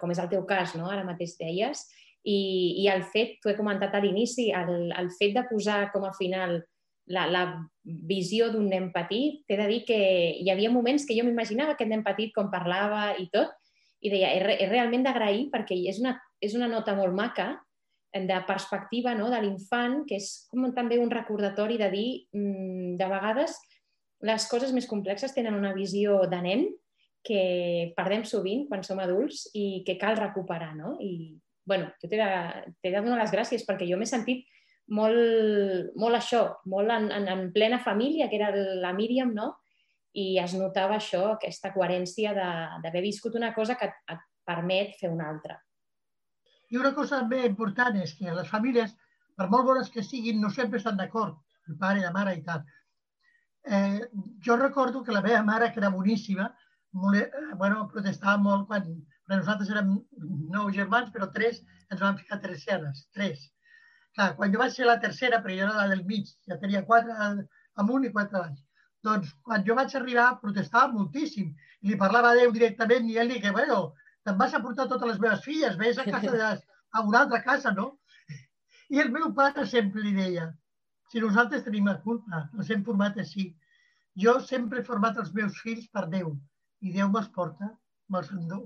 [0.00, 0.88] com és el teu cas, no?
[0.90, 1.84] ara mateix deies,
[2.24, 2.38] i,
[2.82, 6.14] i el fet, t'ho he comentat a l'inici, el, el fet de posar com a
[6.16, 6.62] final
[7.12, 7.42] la, la
[7.84, 9.98] visió d'un nen petit, t'he de dir que
[10.40, 13.52] hi havia moments que jo m'imaginava aquest nen petit com parlava i tot,
[14.04, 17.54] i deia, és, és realment d'agrair perquè és una, és una nota molt maca
[18.14, 23.08] de perspectiva no, de l'infant, que és com també un recordatori de dir, mmm, de
[23.10, 23.56] vegades,
[24.24, 26.68] les coses més complexes tenen una visió de nen
[27.24, 30.94] que perdem sovint quan som adults i que cal recuperar, no?
[31.02, 31.34] I,
[31.66, 32.28] bueno, jo t'he de,
[32.84, 34.44] de donar les gràcies perquè jo m'he sentit
[34.92, 39.54] molt, molt això, molt en, en, en plena família, que era la Míriam, no?
[40.14, 45.10] I es notava això, aquesta coherència d'haver viscut una cosa que et, et permet fer
[45.10, 45.58] una altra.
[46.70, 48.94] I una cosa també important és que les famílies,
[49.34, 51.36] per molt bones que siguin, no sempre estan d'acord,
[51.68, 52.62] el pare la mare i tal.
[53.64, 54.04] Eh,
[54.44, 56.50] jo recordo que la meva mare, que era boníssima,
[56.92, 58.86] molt, eh, bueno, protestava molt quan,
[59.26, 59.96] quan nosaltres érem
[60.52, 63.48] nou germans, però tres ens vam ficar tercianes, tres.
[64.14, 66.84] Clar, quan jo vaig ser la tercera, però jo era la del mig, ja tenia
[66.90, 67.14] quatre
[67.82, 68.60] amunt i quatre baix.
[69.04, 71.50] Doncs quan jo vaig arribar protestava moltíssim
[71.82, 73.80] i li parlava a Déu directament i ell li que, bueno,
[74.24, 76.52] te'n vas a portar totes les meves filles, vés a casa de,
[76.94, 77.88] a una altra casa, no?
[78.94, 80.46] I el meu pare sempre li deia,
[81.10, 83.50] si nosaltres tenim la culpa, els hem format així.
[84.24, 86.32] Jo sempre he format els meus fills per Déu
[86.80, 87.74] i Déu me'ls porta,
[88.14, 88.62] me'ls endú.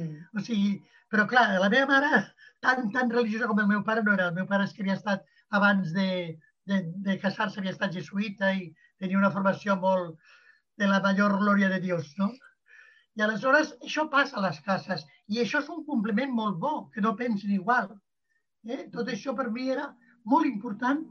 [0.00, 0.26] Mm.
[0.36, 0.74] O sigui,
[1.12, 2.22] però clar, la meva mare
[2.64, 4.28] tan, tan religiosa com el meu pare no era.
[4.30, 5.24] El meu pare és que havia estat,
[5.58, 6.10] abans de,
[6.70, 8.68] de, de casar-se, havia estat jesuïta i
[9.02, 10.18] tenia una formació molt
[10.80, 12.30] de la major glòria de Dios, no?
[13.18, 17.02] I aleshores això passa a les cases i això és un complement molt bo, que
[17.04, 17.90] no pensin igual.
[18.64, 18.84] Eh?
[18.94, 19.88] Tot això per mi era
[20.30, 21.02] molt important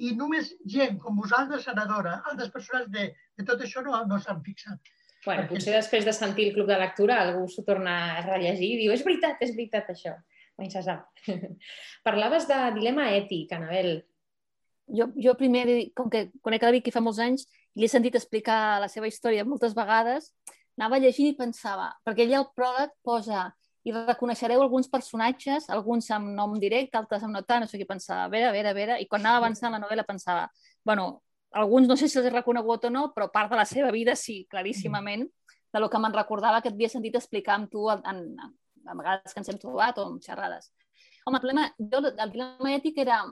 [0.00, 4.40] i només gent com vosaltres, senadora, altres persones de, de tot això no, no s'han
[4.46, 4.92] fixat.
[5.26, 8.82] Bueno, potser després de sentir el Club de Lectura algú s'ho torna a rellegir i
[8.84, 10.16] diu és veritat, és veritat això
[10.60, 11.08] mai se sap.
[12.06, 14.02] Parlaves de dilema ètic, Anabel.
[14.90, 15.64] Jo, jo primer,
[15.96, 19.46] com que conec la Vicky fa molts anys i l'he sentit explicar la seva història
[19.46, 20.32] moltes vegades,
[20.78, 23.48] anava llegint i pensava, perquè ella al pròleg posa
[23.86, 27.86] i reconeixereu alguns personatges, alguns amb nom directe, altres amb no tant, no sé què
[27.88, 30.48] pensava, a veure, a veure, a veure, i quan anava avançant la novel·la pensava,
[30.84, 33.90] bueno, alguns no sé si els he reconegut o no, però part de la seva
[33.94, 35.26] vida sí, claríssimament,
[35.72, 38.50] de lo que me'n recordava que et havia sentit explicar amb tu en, en,
[38.86, 40.70] a vegades que ens hem trobat o amb xerrades.
[41.24, 43.22] Home, el problema, jo, el dilema ètic era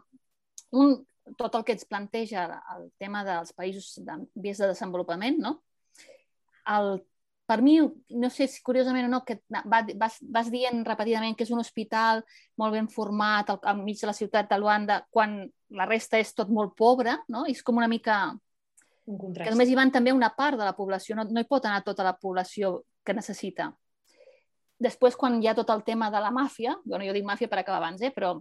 [0.79, 0.99] un,
[1.39, 5.59] tot el que ens planteja el tema dels països de vies de desenvolupament, no?
[6.69, 6.99] El,
[7.49, 11.53] per mi, no sé si curiosament o no, que vas, vas dient repetidament que és
[11.55, 12.21] un hospital
[12.61, 15.39] molt ben format al, al mig de la ciutat de Luanda, quan
[15.73, 17.47] la resta és tot molt pobre, no?
[17.49, 18.19] I és com una mica...
[19.09, 19.47] Un contrast.
[19.49, 21.81] Que només hi van també una part de la població, no, no hi pot anar
[21.87, 23.71] tota la població que necessita.
[24.77, 27.63] Després, quan hi ha tot el tema de la màfia, bueno, jo dic màfia per
[27.63, 28.37] acabar abans, eh, però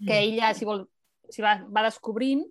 [0.00, 0.24] que mm.
[0.24, 0.86] ella, si vol,
[1.28, 2.46] si va, va descobrint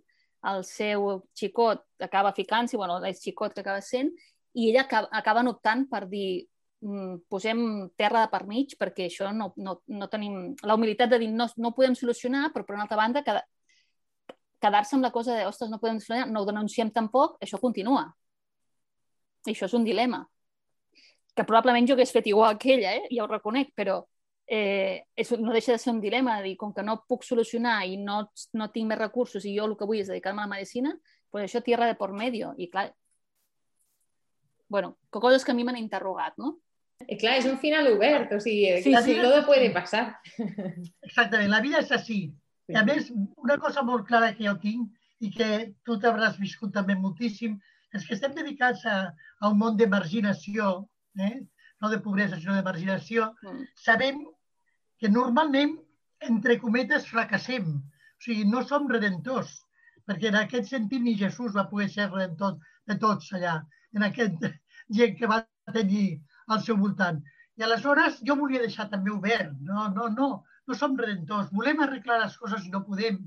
[0.53, 4.13] el seu xicot acaba ficant-s'hi, bueno, és xicot que acaba sent,
[4.53, 6.47] i ella acaba optant per dir
[6.81, 7.61] mm, posem
[7.97, 10.55] terra de per mig perquè això no, no, no tenim...
[10.63, 13.43] La humilitat de dir no, no podem solucionar, però per una altra banda quedar,
[14.59, 18.07] quedar-se amb la cosa de ostres, no podem solucionar, no ho denunciem tampoc, això continua.
[19.47, 20.25] I això és un dilema
[21.39, 23.05] que probablement jo hagués fet igual que ella, eh?
[23.15, 24.01] ja ho reconec, però
[24.49, 27.77] eh, és, no deixa de ser un dilema, de dir, com que no puc solucionar
[27.87, 28.23] i no,
[28.59, 30.95] no tinc més recursos i jo el que vull és dedicar-me a la medicina,
[31.31, 32.51] pues això tierra de por medio.
[32.57, 32.89] I clar,
[34.69, 36.59] bueno, coses que a mi m'han interrogat, no?
[37.07, 39.13] I clar, és un final obert, o sigui, Sí, sí, sí.
[39.15, 39.21] sí.
[39.21, 40.19] todo puede pasar.
[41.01, 42.19] Exactament, la vida és així.
[42.69, 43.09] I a més,
[43.41, 44.89] una cosa molt clara que jo tinc
[45.25, 45.47] i que
[45.83, 47.55] tu t'hauràs viscut també moltíssim,
[47.95, 48.97] és que estem dedicats a,
[49.41, 50.85] a un món de marginació,
[51.17, 51.39] eh?
[51.81, 53.65] no de pobresa, sinó de marginació, Mm.
[53.75, 54.19] sabem
[54.99, 55.77] que normalment,
[56.21, 57.65] entre cometes, fracassem.
[57.79, 59.63] O sigui, no som redentors,
[60.05, 63.61] perquè en aquest sentit ni Jesús va poder ser redentor de tots allà,
[63.95, 64.43] en aquest
[64.99, 65.41] gent que va
[65.73, 67.19] tenir al seu voltant.
[67.59, 69.51] I aleshores jo volia deixar també obert.
[69.61, 70.29] No, no, no,
[70.67, 71.49] no som redentors.
[71.51, 73.19] Volem arreglar les coses i no podem.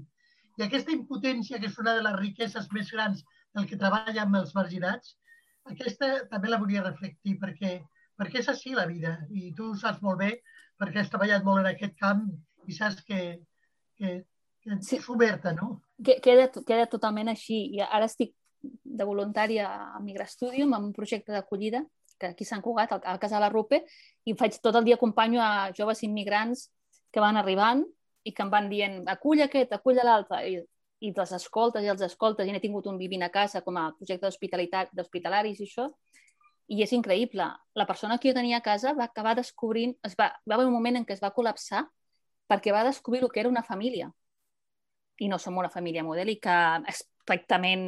[0.59, 3.23] I aquesta impotència, que és una de les riqueses més grans
[3.55, 5.17] del que treballa amb els marginats,
[5.69, 7.77] aquesta també la volia reflectir perquè,
[8.19, 9.19] perquè és així la vida.
[9.31, 10.33] I tu ho saps molt bé
[10.81, 12.25] perquè has treballat molt en aquest camp
[12.67, 13.21] i saps que,
[13.99, 14.23] que,
[14.65, 14.97] que Sí.
[14.97, 15.83] és oberta, no?
[16.03, 17.61] Que- Queda, queda totalment així.
[17.77, 18.33] I ara estic
[18.93, 21.83] de voluntària a Migra Studium, amb un projecte d'acollida,
[22.19, 23.83] que aquí Sant Cugat, al, al Casal Arrupe,
[24.29, 26.69] i faig tot el dia acompanyo a joves immigrants
[27.13, 27.83] que van arribant
[28.23, 30.61] i que em van dient acull aquest, acull l'altre, i,
[31.03, 33.91] i les escoltes i els escoltes, i n'he tingut un vivint a casa com a
[33.99, 35.89] projecte d'hospitalitat d'hospitalaris i això,
[36.73, 37.49] i és increïble.
[37.75, 40.77] La persona que jo tenia a casa va acabar descobrint, es va, va haver un
[40.77, 41.83] moment en què es va col·lapsar
[42.49, 44.11] perquè va descobrir el que era una família.
[45.21, 46.55] I no som una família modèlica
[47.23, 47.87] estrictament...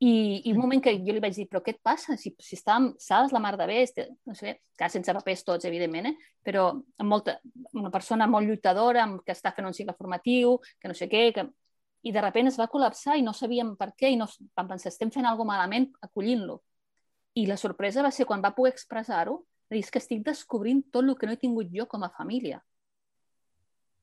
[0.00, 2.14] I, I un moment que jo li vaig dir, però què et passa?
[2.14, 5.66] Si, si estàvem sals la mar de bé, este, no sé, clar, sense papers tots,
[5.66, 6.28] evidentment, eh?
[6.46, 7.34] però amb molta,
[7.74, 11.24] una persona molt lluitadora, amb, que està fent un cicle formatiu, que no sé què,
[11.34, 11.48] que...
[12.06, 14.94] i de sobte es va col·lapsar i no sabíem per què, i no, vam pensar,
[14.94, 16.60] estem fent alguna malament acollint-lo.
[17.34, 21.02] I la sorpresa va ser quan va poder expressar-ho, dir, és que estic descobrint tot
[21.02, 22.62] el que no he tingut jo com a família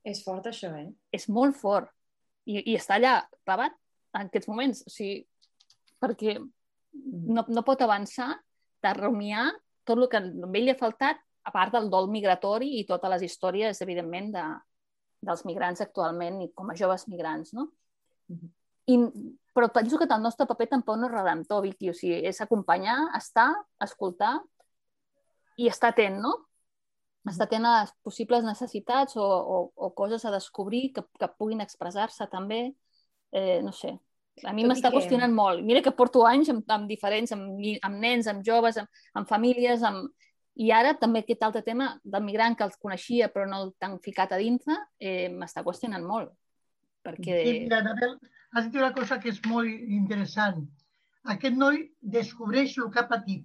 [0.04, 0.92] És fort això, eh?
[1.10, 1.95] és molt fort
[2.46, 3.74] i, i està allà clavat
[4.16, 5.20] en aquests moments, o sigui,
[6.00, 8.32] perquè no, no pot avançar
[8.84, 9.50] de rumiar
[9.86, 13.12] tot el que a ell li ha faltat, a part del dol migratori i totes
[13.12, 14.44] les històries, evidentment, de,
[15.22, 17.68] dels migrants actualment i com a joves migrants, no?
[18.32, 18.50] Mhm.
[18.86, 18.96] I,
[19.54, 23.16] però penso que el nostre paper tampoc no és redemptor, Vicky, o sigui, és acompanyar,
[23.16, 23.50] estar,
[23.82, 24.40] escoltar
[25.56, 26.45] i estar atent, no?
[27.26, 31.60] Estar atent a les possibles necessitats o, o, o coses a descobrir que, que puguin
[31.64, 32.60] expressar-se també,
[33.32, 33.96] eh, no sé.
[34.44, 35.64] A mi m'està que- qüestionant molt.
[35.64, 37.58] Mira que porto anys amb, amb diferents, amb,
[37.88, 40.12] amb nens, amb joves, amb, amb famílies, amb...
[40.56, 43.98] i ara també aquest altre tema del migrant que els coneixia però no el tan
[44.00, 46.30] ficat a dintre, eh, m'està qüestionant molt.
[47.04, 47.42] Perquè...
[47.44, 48.14] Sí, mira, Anabel,
[48.52, 50.62] has dit una cosa que és molt interessant.
[51.34, 53.44] Aquest noi descobreix el que ha patit.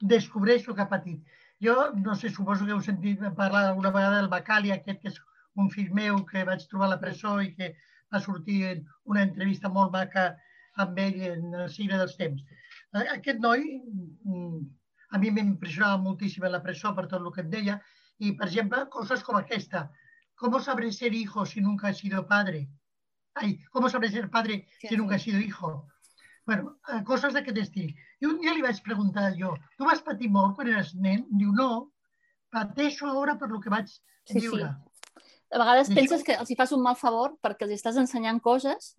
[0.00, 1.36] Descobreix el que ha patit.
[1.64, 5.18] Jo, no sé, suposo que heu sentit parlar alguna vegada del Bacali, aquest que és
[5.60, 7.74] un fill meu que vaig trobar a la presó i que
[8.14, 10.24] va sortir en una entrevista molt maca
[10.84, 12.42] amb ell en el signe dels temps.
[12.96, 13.66] Eh, Aquest noi,
[14.24, 14.60] mm,
[15.10, 17.78] a mi m'impressionava moltíssim a la presó per tot el que em deia,
[18.18, 19.90] i, per exemple, coses com aquesta.
[20.40, 22.68] ¿Cómo sabré ser hijo si nunca he sido padre?
[23.34, 25.88] Ay, ¿cómo sabré ser padre si nunca he sido hijo?
[26.50, 27.90] Bueno, eh, coses d'aquest estil.
[28.18, 31.20] I un dia li vaig preguntar jo, tu vas patir molt quan eres nen?
[31.30, 31.92] Diu, no,
[32.50, 34.40] pateixo ara per lo que vaig Sí, sí.
[34.48, 34.72] viure.
[35.52, 37.96] A vegades I penses això- que els hi fas un mal favor perquè els estàs
[38.02, 38.96] ensenyant coses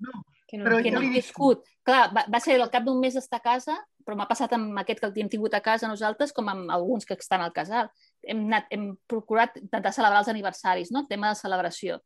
[0.51, 1.61] Que no Però que no han dic- viscut.
[1.87, 4.77] Clar, va, va ser al cap d'un mes d'estar a casa, però m'ha passat amb
[4.81, 7.87] aquest que hem tingut a casa nosaltres, com amb alguns que estan al casal.
[8.21, 11.05] Hem, anat, hem procurat intentar celebrar els aniversaris, no?
[11.07, 12.01] tema de celebració.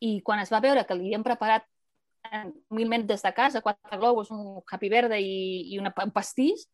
[0.00, 1.66] I quan es va veure que li havien preparat
[2.70, 6.66] humilment des de casa, quatre globus, un happy verde i, i una, un pastís,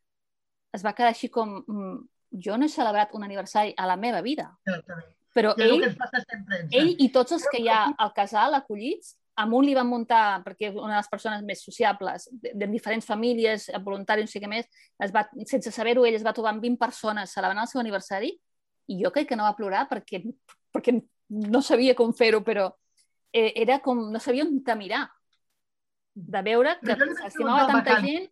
[0.75, 1.61] es va quedar així com...
[1.67, 5.07] mm, Jo no he celebrat un aniversari a la meva vida, Exactament.
[5.33, 6.59] però és el ell que ens passa sempre.
[6.61, 9.89] ens ell i tots els que hi ha al casal acollits, amb un li van
[9.89, 14.33] muntar, perquè és una de les persones més sociables, de, de diferents famílies, voluntaris, no
[14.35, 14.69] sé què més,
[15.07, 18.35] es va, sense saber-ho, ell es va trobar amb 20 persones celebrant el seu aniversari
[18.93, 20.21] i jo crec que no va plorar perquè,
[20.75, 20.99] perquè
[21.49, 22.69] no sabia com fer-ho, però
[23.33, 25.07] eh, era com, no sabia on mirar,
[26.27, 28.15] de veure que s'estimava tanta Bacali.
[28.17, 28.27] gent,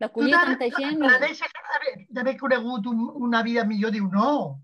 [0.00, 1.02] d'acollir tanta gent...
[1.02, 3.90] Agradeixes d'haver- d'haver conegut un, una vida millor.
[3.94, 4.60] Diu, no.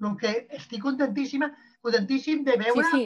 [0.00, 2.90] El que estic contentíssima, contentíssim de Sí, veure...
[2.92, 3.02] sí,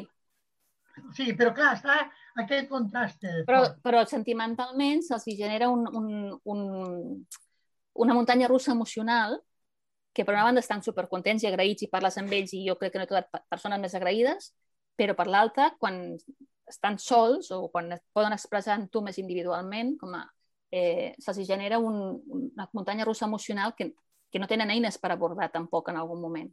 [1.16, 1.96] sí però clar, està
[2.42, 3.24] aquest contrast.
[3.46, 7.26] però, però sentimentalment se'ls genera un, un, un,
[7.94, 9.40] una muntanya russa emocional
[10.14, 12.92] que per una banda estan supercontents i agraïts i parles amb ells i jo crec
[12.94, 14.52] que no he trobat pe- persones més agraïdes,
[14.94, 16.14] però per l'altra, quan
[16.68, 20.24] estan sols o quan es poden expressar en tu més individualment, com a,
[20.74, 22.00] eh, se'ls genera un,
[22.38, 23.92] una muntanya russa emocional que,
[24.30, 26.50] que no tenen eines per abordar tampoc en algun moment.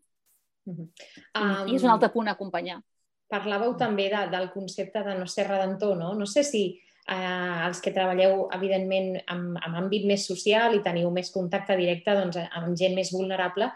[0.70, 0.88] Mhm.
[1.34, 2.82] I, I és un altre punt a acompanyar.
[3.32, 6.12] Parlàveu també de, del concepte de no ser redentor, no?
[6.20, 6.66] No sé si
[7.08, 12.16] eh, els que treballeu, evidentment, amb, amb àmbit més social i teniu més contacte directe
[12.18, 13.72] doncs, amb gent més vulnerable,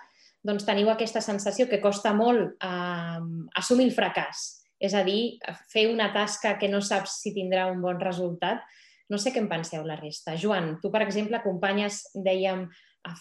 [0.45, 3.23] doncs teniu aquesta sensació que costa molt eh,
[3.61, 4.64] assumir el fracàs.
[4.85, 5.37] És a dir,
[5.71, 8.63] fer una tasca que no saps si tindrà un bon resultat.
[9.09, 10.35] No sé què en penseu la resta.
[10.37, 12.65] Joan, tu, per exemple, acompanyes, dèiem,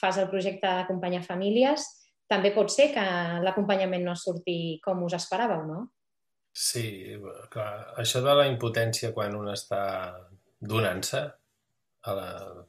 [0.00, 1.86] fas el projecte d'acompanyar famílies.
[2.30, 3.04] També pot ser que
[3.44, 5.80] l'acompanyament no surti com us esperàveu, no?
[6.54, 7.16] Sí,
[7.50, 9.82] clar, això de la impotència quan un està
[10.62, 11.24] donant-se,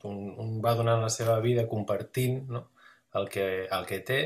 [0.10, 2.62] un, un va donant la seva vida compartint no?
[3.20, 4.20] el, que, el que té,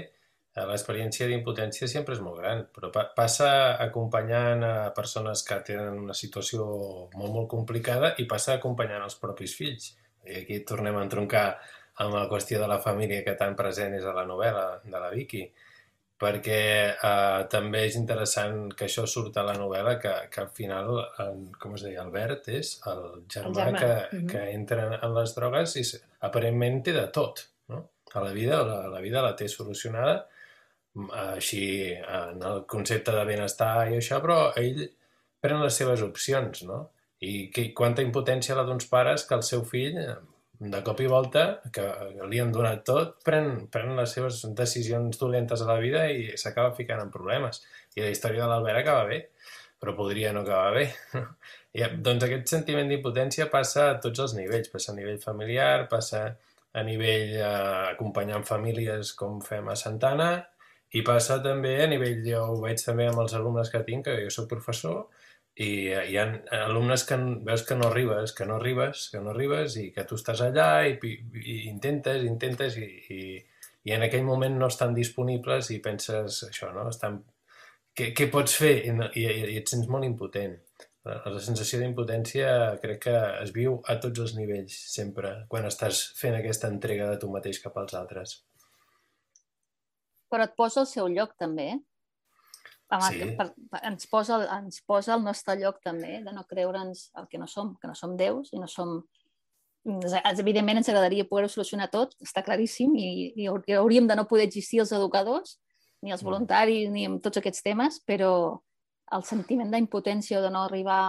[0.55, 6.15] l'experiència d'impotència sempre és molt gran, però pa passa acompanyant a persones que tenen una
[6.17, 6.65] situació
[7.15, 9.93] molt, molt complicada i passa acompanyant els propis fills.
[10.25, 11.45] I aquí tornem a entroncar
[12.03, 15.12] amb la qüestió de la família que tan present és a la novel·la de la
[15.13, 15.45] Vicky
[16.19, 20.89] perquè eh, també és interessant que això surt a la novel·la, que, que al final,
[21.23, 23.79] en, com es deia, Albert és el germà, el germà.
[23.79, 24.31] Que, mm -hmm.
[24.33, 25.85] que entra en les drogues i
[26.27, 27.85] aparentment té de tot, no?
[28.13, 30.27] A la vida, la, la vida la té solucionada,
[30.95, 34.88] així en el concepte de benestar i això, però ell
[35.43, 36.89] pren les seves opcions, no?
[37.19, 39.99] I que, quanta impotència la d'uns pares que el seu fill
[40.60, 41.86] de cop i volta, que
[42.28, 46.75] li han donat tot, pren, pren les seves decisions dolentes a la vida i s'acaba
[46.75, 47.62] ficant en problemes.
[47.95, 49.21] I la història de l'Albert acaba bé,
[49.80, 50.86] però podria no acabar bé.
[51.80, 54.71] I, doncs aquest sentiment d'impotència passa a tots els nivells.
[54.73, 56.25] Passa a nivell familiar, passa
[56.75, 57.49] a nivell eh,
[57.93, 60.32] acompanyant famílies com fem a Santana,
[60.97, 64.23] i passa també a nivell, jo ho veig també amb els alumnes que tinc, que
[64.23, 65.04] jo sóc professor,
[65.60, 66.25] i hi ha
[66.63, 70.15] alumnes que veus que no arribes, que no arribes, que no arribes i que tu
[70.19, 73.19] estàs allà i, i intentes, intentes i, i,
[73.89, 76.88] i en aquell moment no estan disponibles i penses això, no?
[76.93, 77.19] Estan...
[77.99, 78.75] Què, què pots fer?
[78.88, 79.25] I, i,
[79.56, 80.56] I et sents molt impotent.
[81.10, 82.49] La sensació d'impotència
[82.82, 87.19] crec que es viu a tots els nivells, sempre, quan estàs fent aquesta entrega de
[87.19, 88.39] tu mateix cap als altres.
[90.29, 91.79] Però et posa al seu lloc, també, eh?
[92.97, 93.29] sí.
[93.37, 97.41] per, per, ens, posa, ens posa al nostre lloc també, de no creure'ns el que
[97.41, 99.01] no som, que no som déus i no som...
[99.89, 104.81] Evidentment ens agradaria poder-ho solucionar tot, està claríssim, i, i hauríem de no poder existir
[104.83, 105.57] els educadors,
[106.03, 108.31] ni els voluntaris, ni amb tots aquests temes, però
[109.15, 111.01] el sentiment d'impotència o de no arribar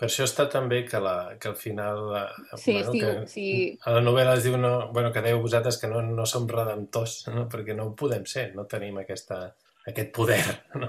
[0.00, 1.98] per això està també que, la, que al final...
[2.08, 2.22] La,
[2.56, 3.48] sí, bueno, diu, que sí.
[3.84, 7.26] A la novel·la es diu no, bueno, que dèieu vosaltres que no, no som redemptors,
[7.28, 7.44] no?
[7.52, 9.42] perquè no ho podem ser, no tenim aquesta,
[9.90, 10.40] aquest poder.
[10.80, 10.88] No?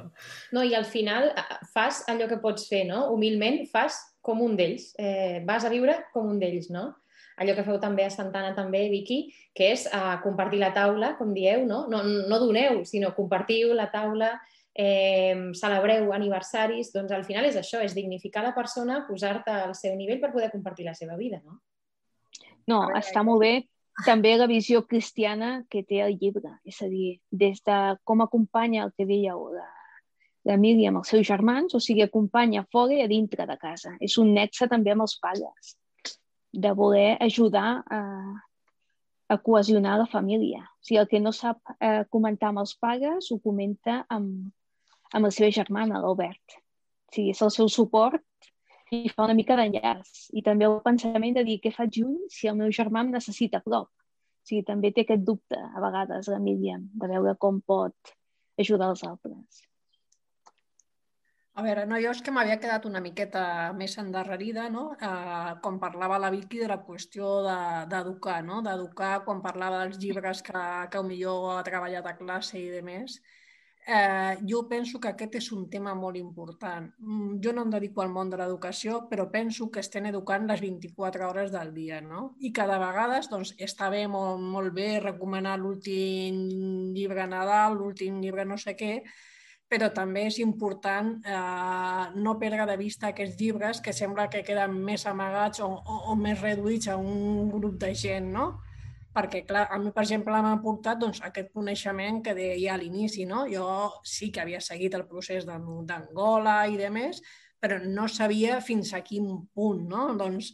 [0.56, 1.34] no, i al final
[1.74, 3.10] fas allò que pots fer, no?
[3.12, 6.88] Humilment fas com un d'ells, eh, vas a viure com un d'ells, no?
[7.42, 9.26] Allò que feu també a Santana, també, Vicky,
[9.58, 11.84] que és uh, compartir la taula, com dieu, no?
[11.92, 14.36] No, no doneu, sinó compartiu la taula,
[14.76, 19.96] eh, celebreu aniversaris, doncs al final és això, és dignificar la persona, posar-te al seu
[19.96, 21.60] nivell per poder compartir la seva vida, no?
[22.70, 23.54] No, està molt bé
[24.06, 28.86] també la visió cristiana que té el llibre, és a dir, des de com acompanya
[28.86, 29.68] el que dèieu la,
[30.48, 33.94] la Míriam els seus germans, o sigui, acompanya fora i a dintre de casa.
[34.00, 35.76] És un nexe també amb els pares,
[36.52, 38.02] de voler ajudar a,
[39.28, 40.64] a cohesionar la família.
[40.64, 44.50] O sigui, el que no sap eh, comentar amb els pares ho comenta amb,
[45.14, 46.58] amb la seva germana, l'Albert.
[47.12, 48.24] O sigui, és el seu suport
[48.92, 50.28] i fa una mica d'enllaç.
[50.36, 53.60] I també el pensament de dir què faig junt si el meu germà em necessita
[53.60, 53.90] a prop.
[53.92, 58.16] O sigui, també té aquest dubte, a vegades, la Míriam, de veure com pot
[58.60, 59.62] ajudar els altres.
[61.52, 63.44] A veure, no, jo és que m'havia quedat una miqueta
[63.76, 64.86] més endarrerida, no?
[64.96, 67.32] Eh, quan parlava la Vicky de la qüestió
[67.92, 68.62] d'educar, de, no?
[68.64, 73.20] D'educar, quan parlava dels llibres que, que millor ha treballat a classe i de més
[74.48, 76.92] jo penso que aquest és un tema molt important.
[77.00, 80.62] Mm, jo no em dedico al món de l'educació, però penso que estem educant les
[80.62, 82.36] 24 hores del dia, no?
[82.40, 88.46] I cada vegada doncs, està bé, molt, molt bé, recomanar l'últim llibre Nadal, l'últim llibre
[88.46, 89.02] no sé què,
[89.72, 94.76] però també és important eh, no perdre de vista aquests llibres que sembla que queden
[94.84, 98.50] més amagats o, o, o més reduïts a un grup de gent, no?
[99.16, 103.26] Perquè, clar, a mi, per exemple, m'ha portat doncs, aquest coneixement que deia a l'inici,
[103.28, 103.46] no?
[103.52, 103.68] Jo
[104.08, 107.22] sí que havia seguit el procés d'Angola i de més,
[107.62, 110.12] però no sabia fins a quin punt, no?
[110.18, 110.52] Doncs,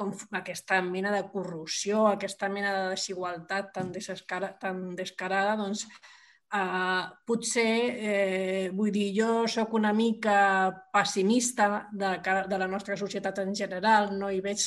[0.00, 5.86] com aquesta mena de corrupció, aquesta mena de desigualtat tan, desescara, tan descarada, doncs,
[6.56, 7.72] eh, potser,
[8.10, 10.38] eh, vull dir, jo sóc una mica
[10.92, 12.16] pessimista de,
[12.48, 14.64] de la nostra societat en general, no hi veig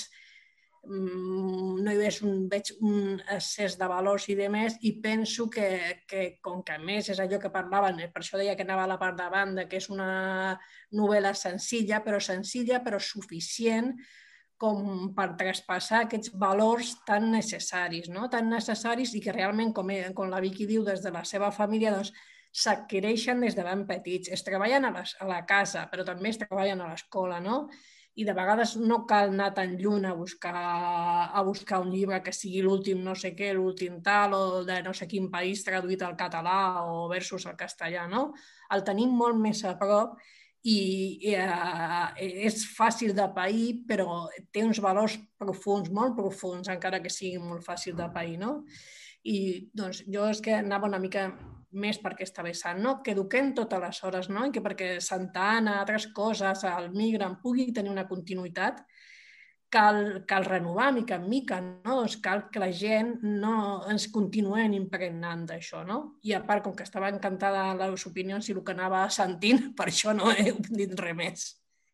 [0.83, 5.67] no hi veig un, veig un excés de valors i de més i penso que,
[6.07, 8.91] que com que més és allò que parlaven, eh, per això deia que anava a
[8.91, 10.59] la part banda, que és una
[10.91, 13.93] novel·la senzilla, però senzilla però suficient
[14.59, 18.27] com per traspassar aquests valors tan necessaris, no?
[18.29, 21.95] tan necessaris i que realment, com, com la Vicky diu, des de la seva família,
[21.95, 22.13] doncs,
[22.53, 24.29] s'adquireixen des de ben petits.
[24.29, 27.63] Es treballen a, les, a la casa, però també es treballen a l'escola, no?
[28.15, 30.53] I de vegades no cal anar tan lluny a buscar,
[31.33, 34.93] a buscar un llibre que sigui l'últim no sé què, l'últim tal, o de no
[34.93, 38.27] sé quin país traduït al català o versus al castellà, no?
[38.69, 40.19] El tenim molt més a prop
[40.63, 47.11] i eh, és fàcil de pair, però té uns valors profuns, molt profuns, encara que
[47.11, 48.59] sigui molt fàcil de pair, no?
[49.23, 51.27] I doncs jo és que anava una mica
[51.73, 52.97] més per aquesta vessant, no?
[53.03, 54.45] que eduquem totes les hores no?
[54.47, 58.83] i que perquè Santa Anna, altres coses, el migrant pugui tenir una continuïtat,
[59.73, 61.97] cal, cal renovar mica en mica, no?
[62.01, 63.55] Doncs cal que la gent no
[63.89, 65.99] ens continuem impregnant d'això, no?
[66.29, 69.89] I a part, com que estava encantada les opinions i el que anava sentint, per
[69.89, 71.49] això no he dit res més.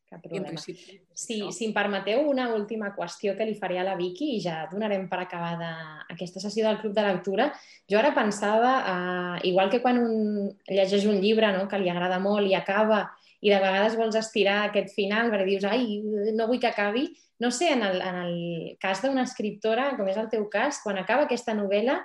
[0.10, 0.58] Cap problema.
[0.58, 4.64] Sí, si em permeteu una última qüestió que li faré a la Vicky i ja
[4.72, 5.70] donarem per acabada
[6.10, 7.50] aquesta sessió del Club de Lectura.
[7.90, 12.18] Jo ara pensava, eh, igual que quan un llegeix un llibre no, que li agrada
[12.20, 13.04] molt i acaba
[13.40, 16.02] i de vegades vols estirar aquest final perquè dius, ai,
[16.36, 17.06] no vull que acabi,
[17.40, 18.34] no sé, en el, en el
[18.82, 22.02] cas d'una escriptora, com és el teu cas, quan acaba aquesta novel·la,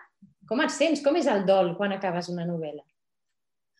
[0.47, 1.03] com et sents?
[1.03, 2.85] Com és el dol quan acabes una novel·la?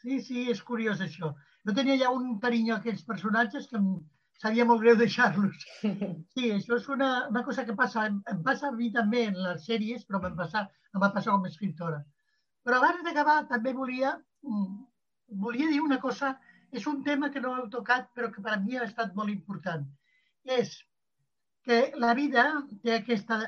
[0.01, 1.31] Sí, sí, és curiós això.
[1.65, 3.95] Jo tenia ja un carinyo a aquests personatges que em
[4.45, 5.67] sabia molt greu deixar-los.
[6.35, 9.39] Sí, això és una, una cosa que passa, em, em passa a mi també en
[9.47, 12.03] les sèries, però em, passa, em va passar com a escriptora.
[12.65, 14.15] Però abans d'acabar també volia,
[14.45, 14.75] mm,
[15.45, 16.35] volia dir una cosa,
[16.75, 19.33] és un tema que no heu tocat però que per a mi ha estat molt
[19.33, 19.87] important.
[20.59, 20.77] És
[21.65, 22.45] que la vida
[22.85, 23.41] té aquesta,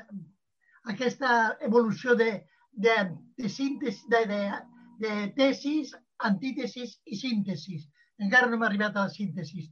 [0.93, 1.33] aquesta
[1.69, 2.31] evolució de,
[2.71, 2.97] de,
[3.37, 4.41] de, síntesi, de, de,
[5.03, 5.93] de tesis,
[6.29, 7.85] antítesis i síntesis.
[8.23, 9.67] Encara no hem arribat a la síntesi,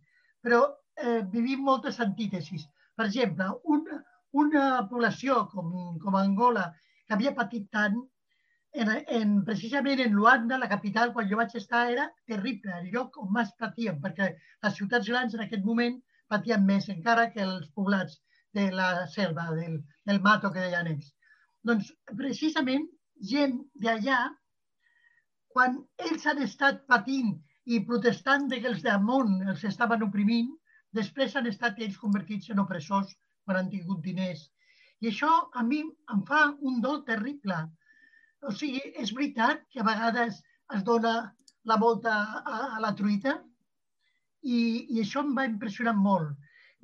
[0.45, 0.65] però
[1.03, 2.67] eh, vivim moltes antítesis.
[2.95, 4.01] Per exemple, una,
[4.43, 5.71] una població com,
[6.01, 6.69] com Angola,
[7.07, 7.97] que havia patit tant,
[8.75, 13.17] en, en, precisament en Luanda, la capital, quan jo vaig estar, era terrible, el lloc
[13.21, 17.69] on més patíem, perquè les ciutats grans en aquest moment patien més encara que els
[17.77, 18.19] poblats
[18.55, 21.13] de la selva, del, del mato que deien ells.
[21.65, 22.87] Doncs precisament
[23.31, 24.19] gent d'allà,
[25.55, 27.31] quan ells han estat patint
[27.71, 30.51] i protestant de que els damunt els estaven oprimint,
[30.97, 33.15] després han estat ells convertits en opressors
[33.45, 34.45] quan han tingut diners.
[35.01, 35.81] I això a mi
[36.13, 37.57] em fa un dol terrible.
[38.45, 40.39] O sigui, és veritat que a vegades
[40.75, 41.15] es dona
[41.69, 43.35] la volta a, a la truita
[44.45, 44.59] i,
[44.93, 46.33] i això em va impressionar molt.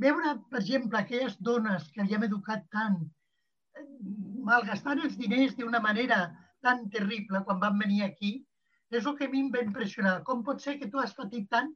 [0.01, 2.97] Veure, per exemple, aquelles dones que havíem educat tant,
[4.47, 6.23] malgastant els diners d'una manera
[6.65, 8.31] tan terrible quan van venir aquí,
[8.91, 10.15] és el que a mi em va impressionar.
[10.27, 11.69] Com pot ser que tu has patit tant?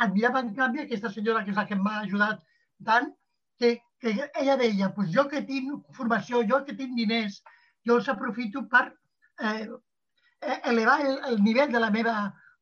[0.00, 2.40] Admirava, en canvi, aquesta senyora, que és la que m'ha ajudat
[2.86, 3.10] tant,
[3.58, 7.42] que, que ella deia, pues jo que tinc formació, jo que tinc diners,
[7.86, 8.86] jo els aprofito per
[9.40, 9.68] eh,
[10.42, 12.14] eh elevar el, el nivell de la meva,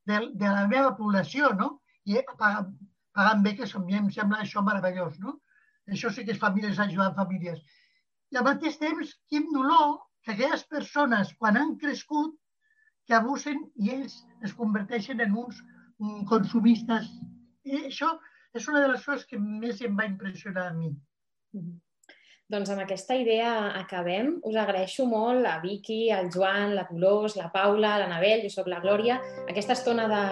[0.06, 1.70] de, de la meva població, no?
[2.04, 5.38] I pagant beques, a mi em sembla això meravellós, no?
[5.88, 7.62] Això sí que és famílies ajudant famílies.
[8.30, 12.36] I al mateix temps, quin dolor que aquelles persones, quan han crescut,
[13.06, 15.58] que abusen i ells es converteixen en uns
[16.28, 17.12] consumistes.
[17.64, 18.14] I això
[18.56, 20.90] és una de les coses que més em va impressionar a mi.
[20.90, 21.78] Mm -hmm.
[22.50, 24.40] Doncs amb aquesta idea acabem.
[24.42, 28.80] Us agraeixo molt a Vicky, al Joan, la Dolors, la Paula, l'Anabel, jo sóc la
[28.80, 30.24] Glòria, aquesta estona de,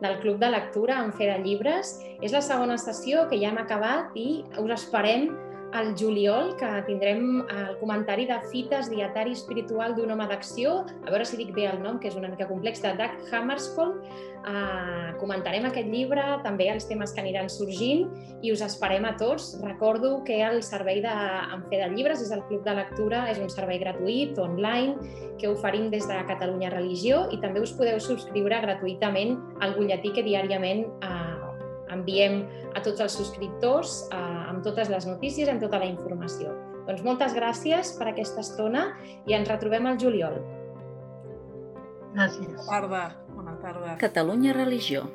[0.00, 2.00] del Club de Lectura en Fe de Llibres.
[2.20, 5.30] És la segona sessió que ja hem acabat i us esperem
[5.72, 11.26] al juliol, que tindrem el comentari de Fites, dietari espiritual d'un home d'acció, a veure
[11.28, 14.04] si dic bé el nom, que és una mica complex, de Doug Hammarskjöld.
[14.42, 18.08] Uh, comentarem aquest llibre, també els temes que aniran sorgint
[18.42, 19.52] i us esperem a tots.
[19.62, 21.12] Recordo que el servei de,
[21.54, 24.96] en fe de llibres és el Club de Lectura, és un servei gratuït, online,
[25.38, 30.26] que oferim des de Catalunya Religió i també us podeu subscriure gratuïtament al butlletí que
[30.26, 31.31] diàriament uh,
[31.94, 32.42] enviem
[32.74, 34.18] a tots els subscriptors eh,
[34.50, 36.52] amb totes les notícies, amb tota la informació.
[36.88, 38.88] Doncs moltes gràcies per aquesta estona
[39.28, 40.40] i ens retrobem al juliol.
[42.12, 42.58] Gràcies.
[42.66, 43.02] Bona tarda.
[43.32, 43.96] Bona tarda.
[44.02, 45.06] Catalunya Religió.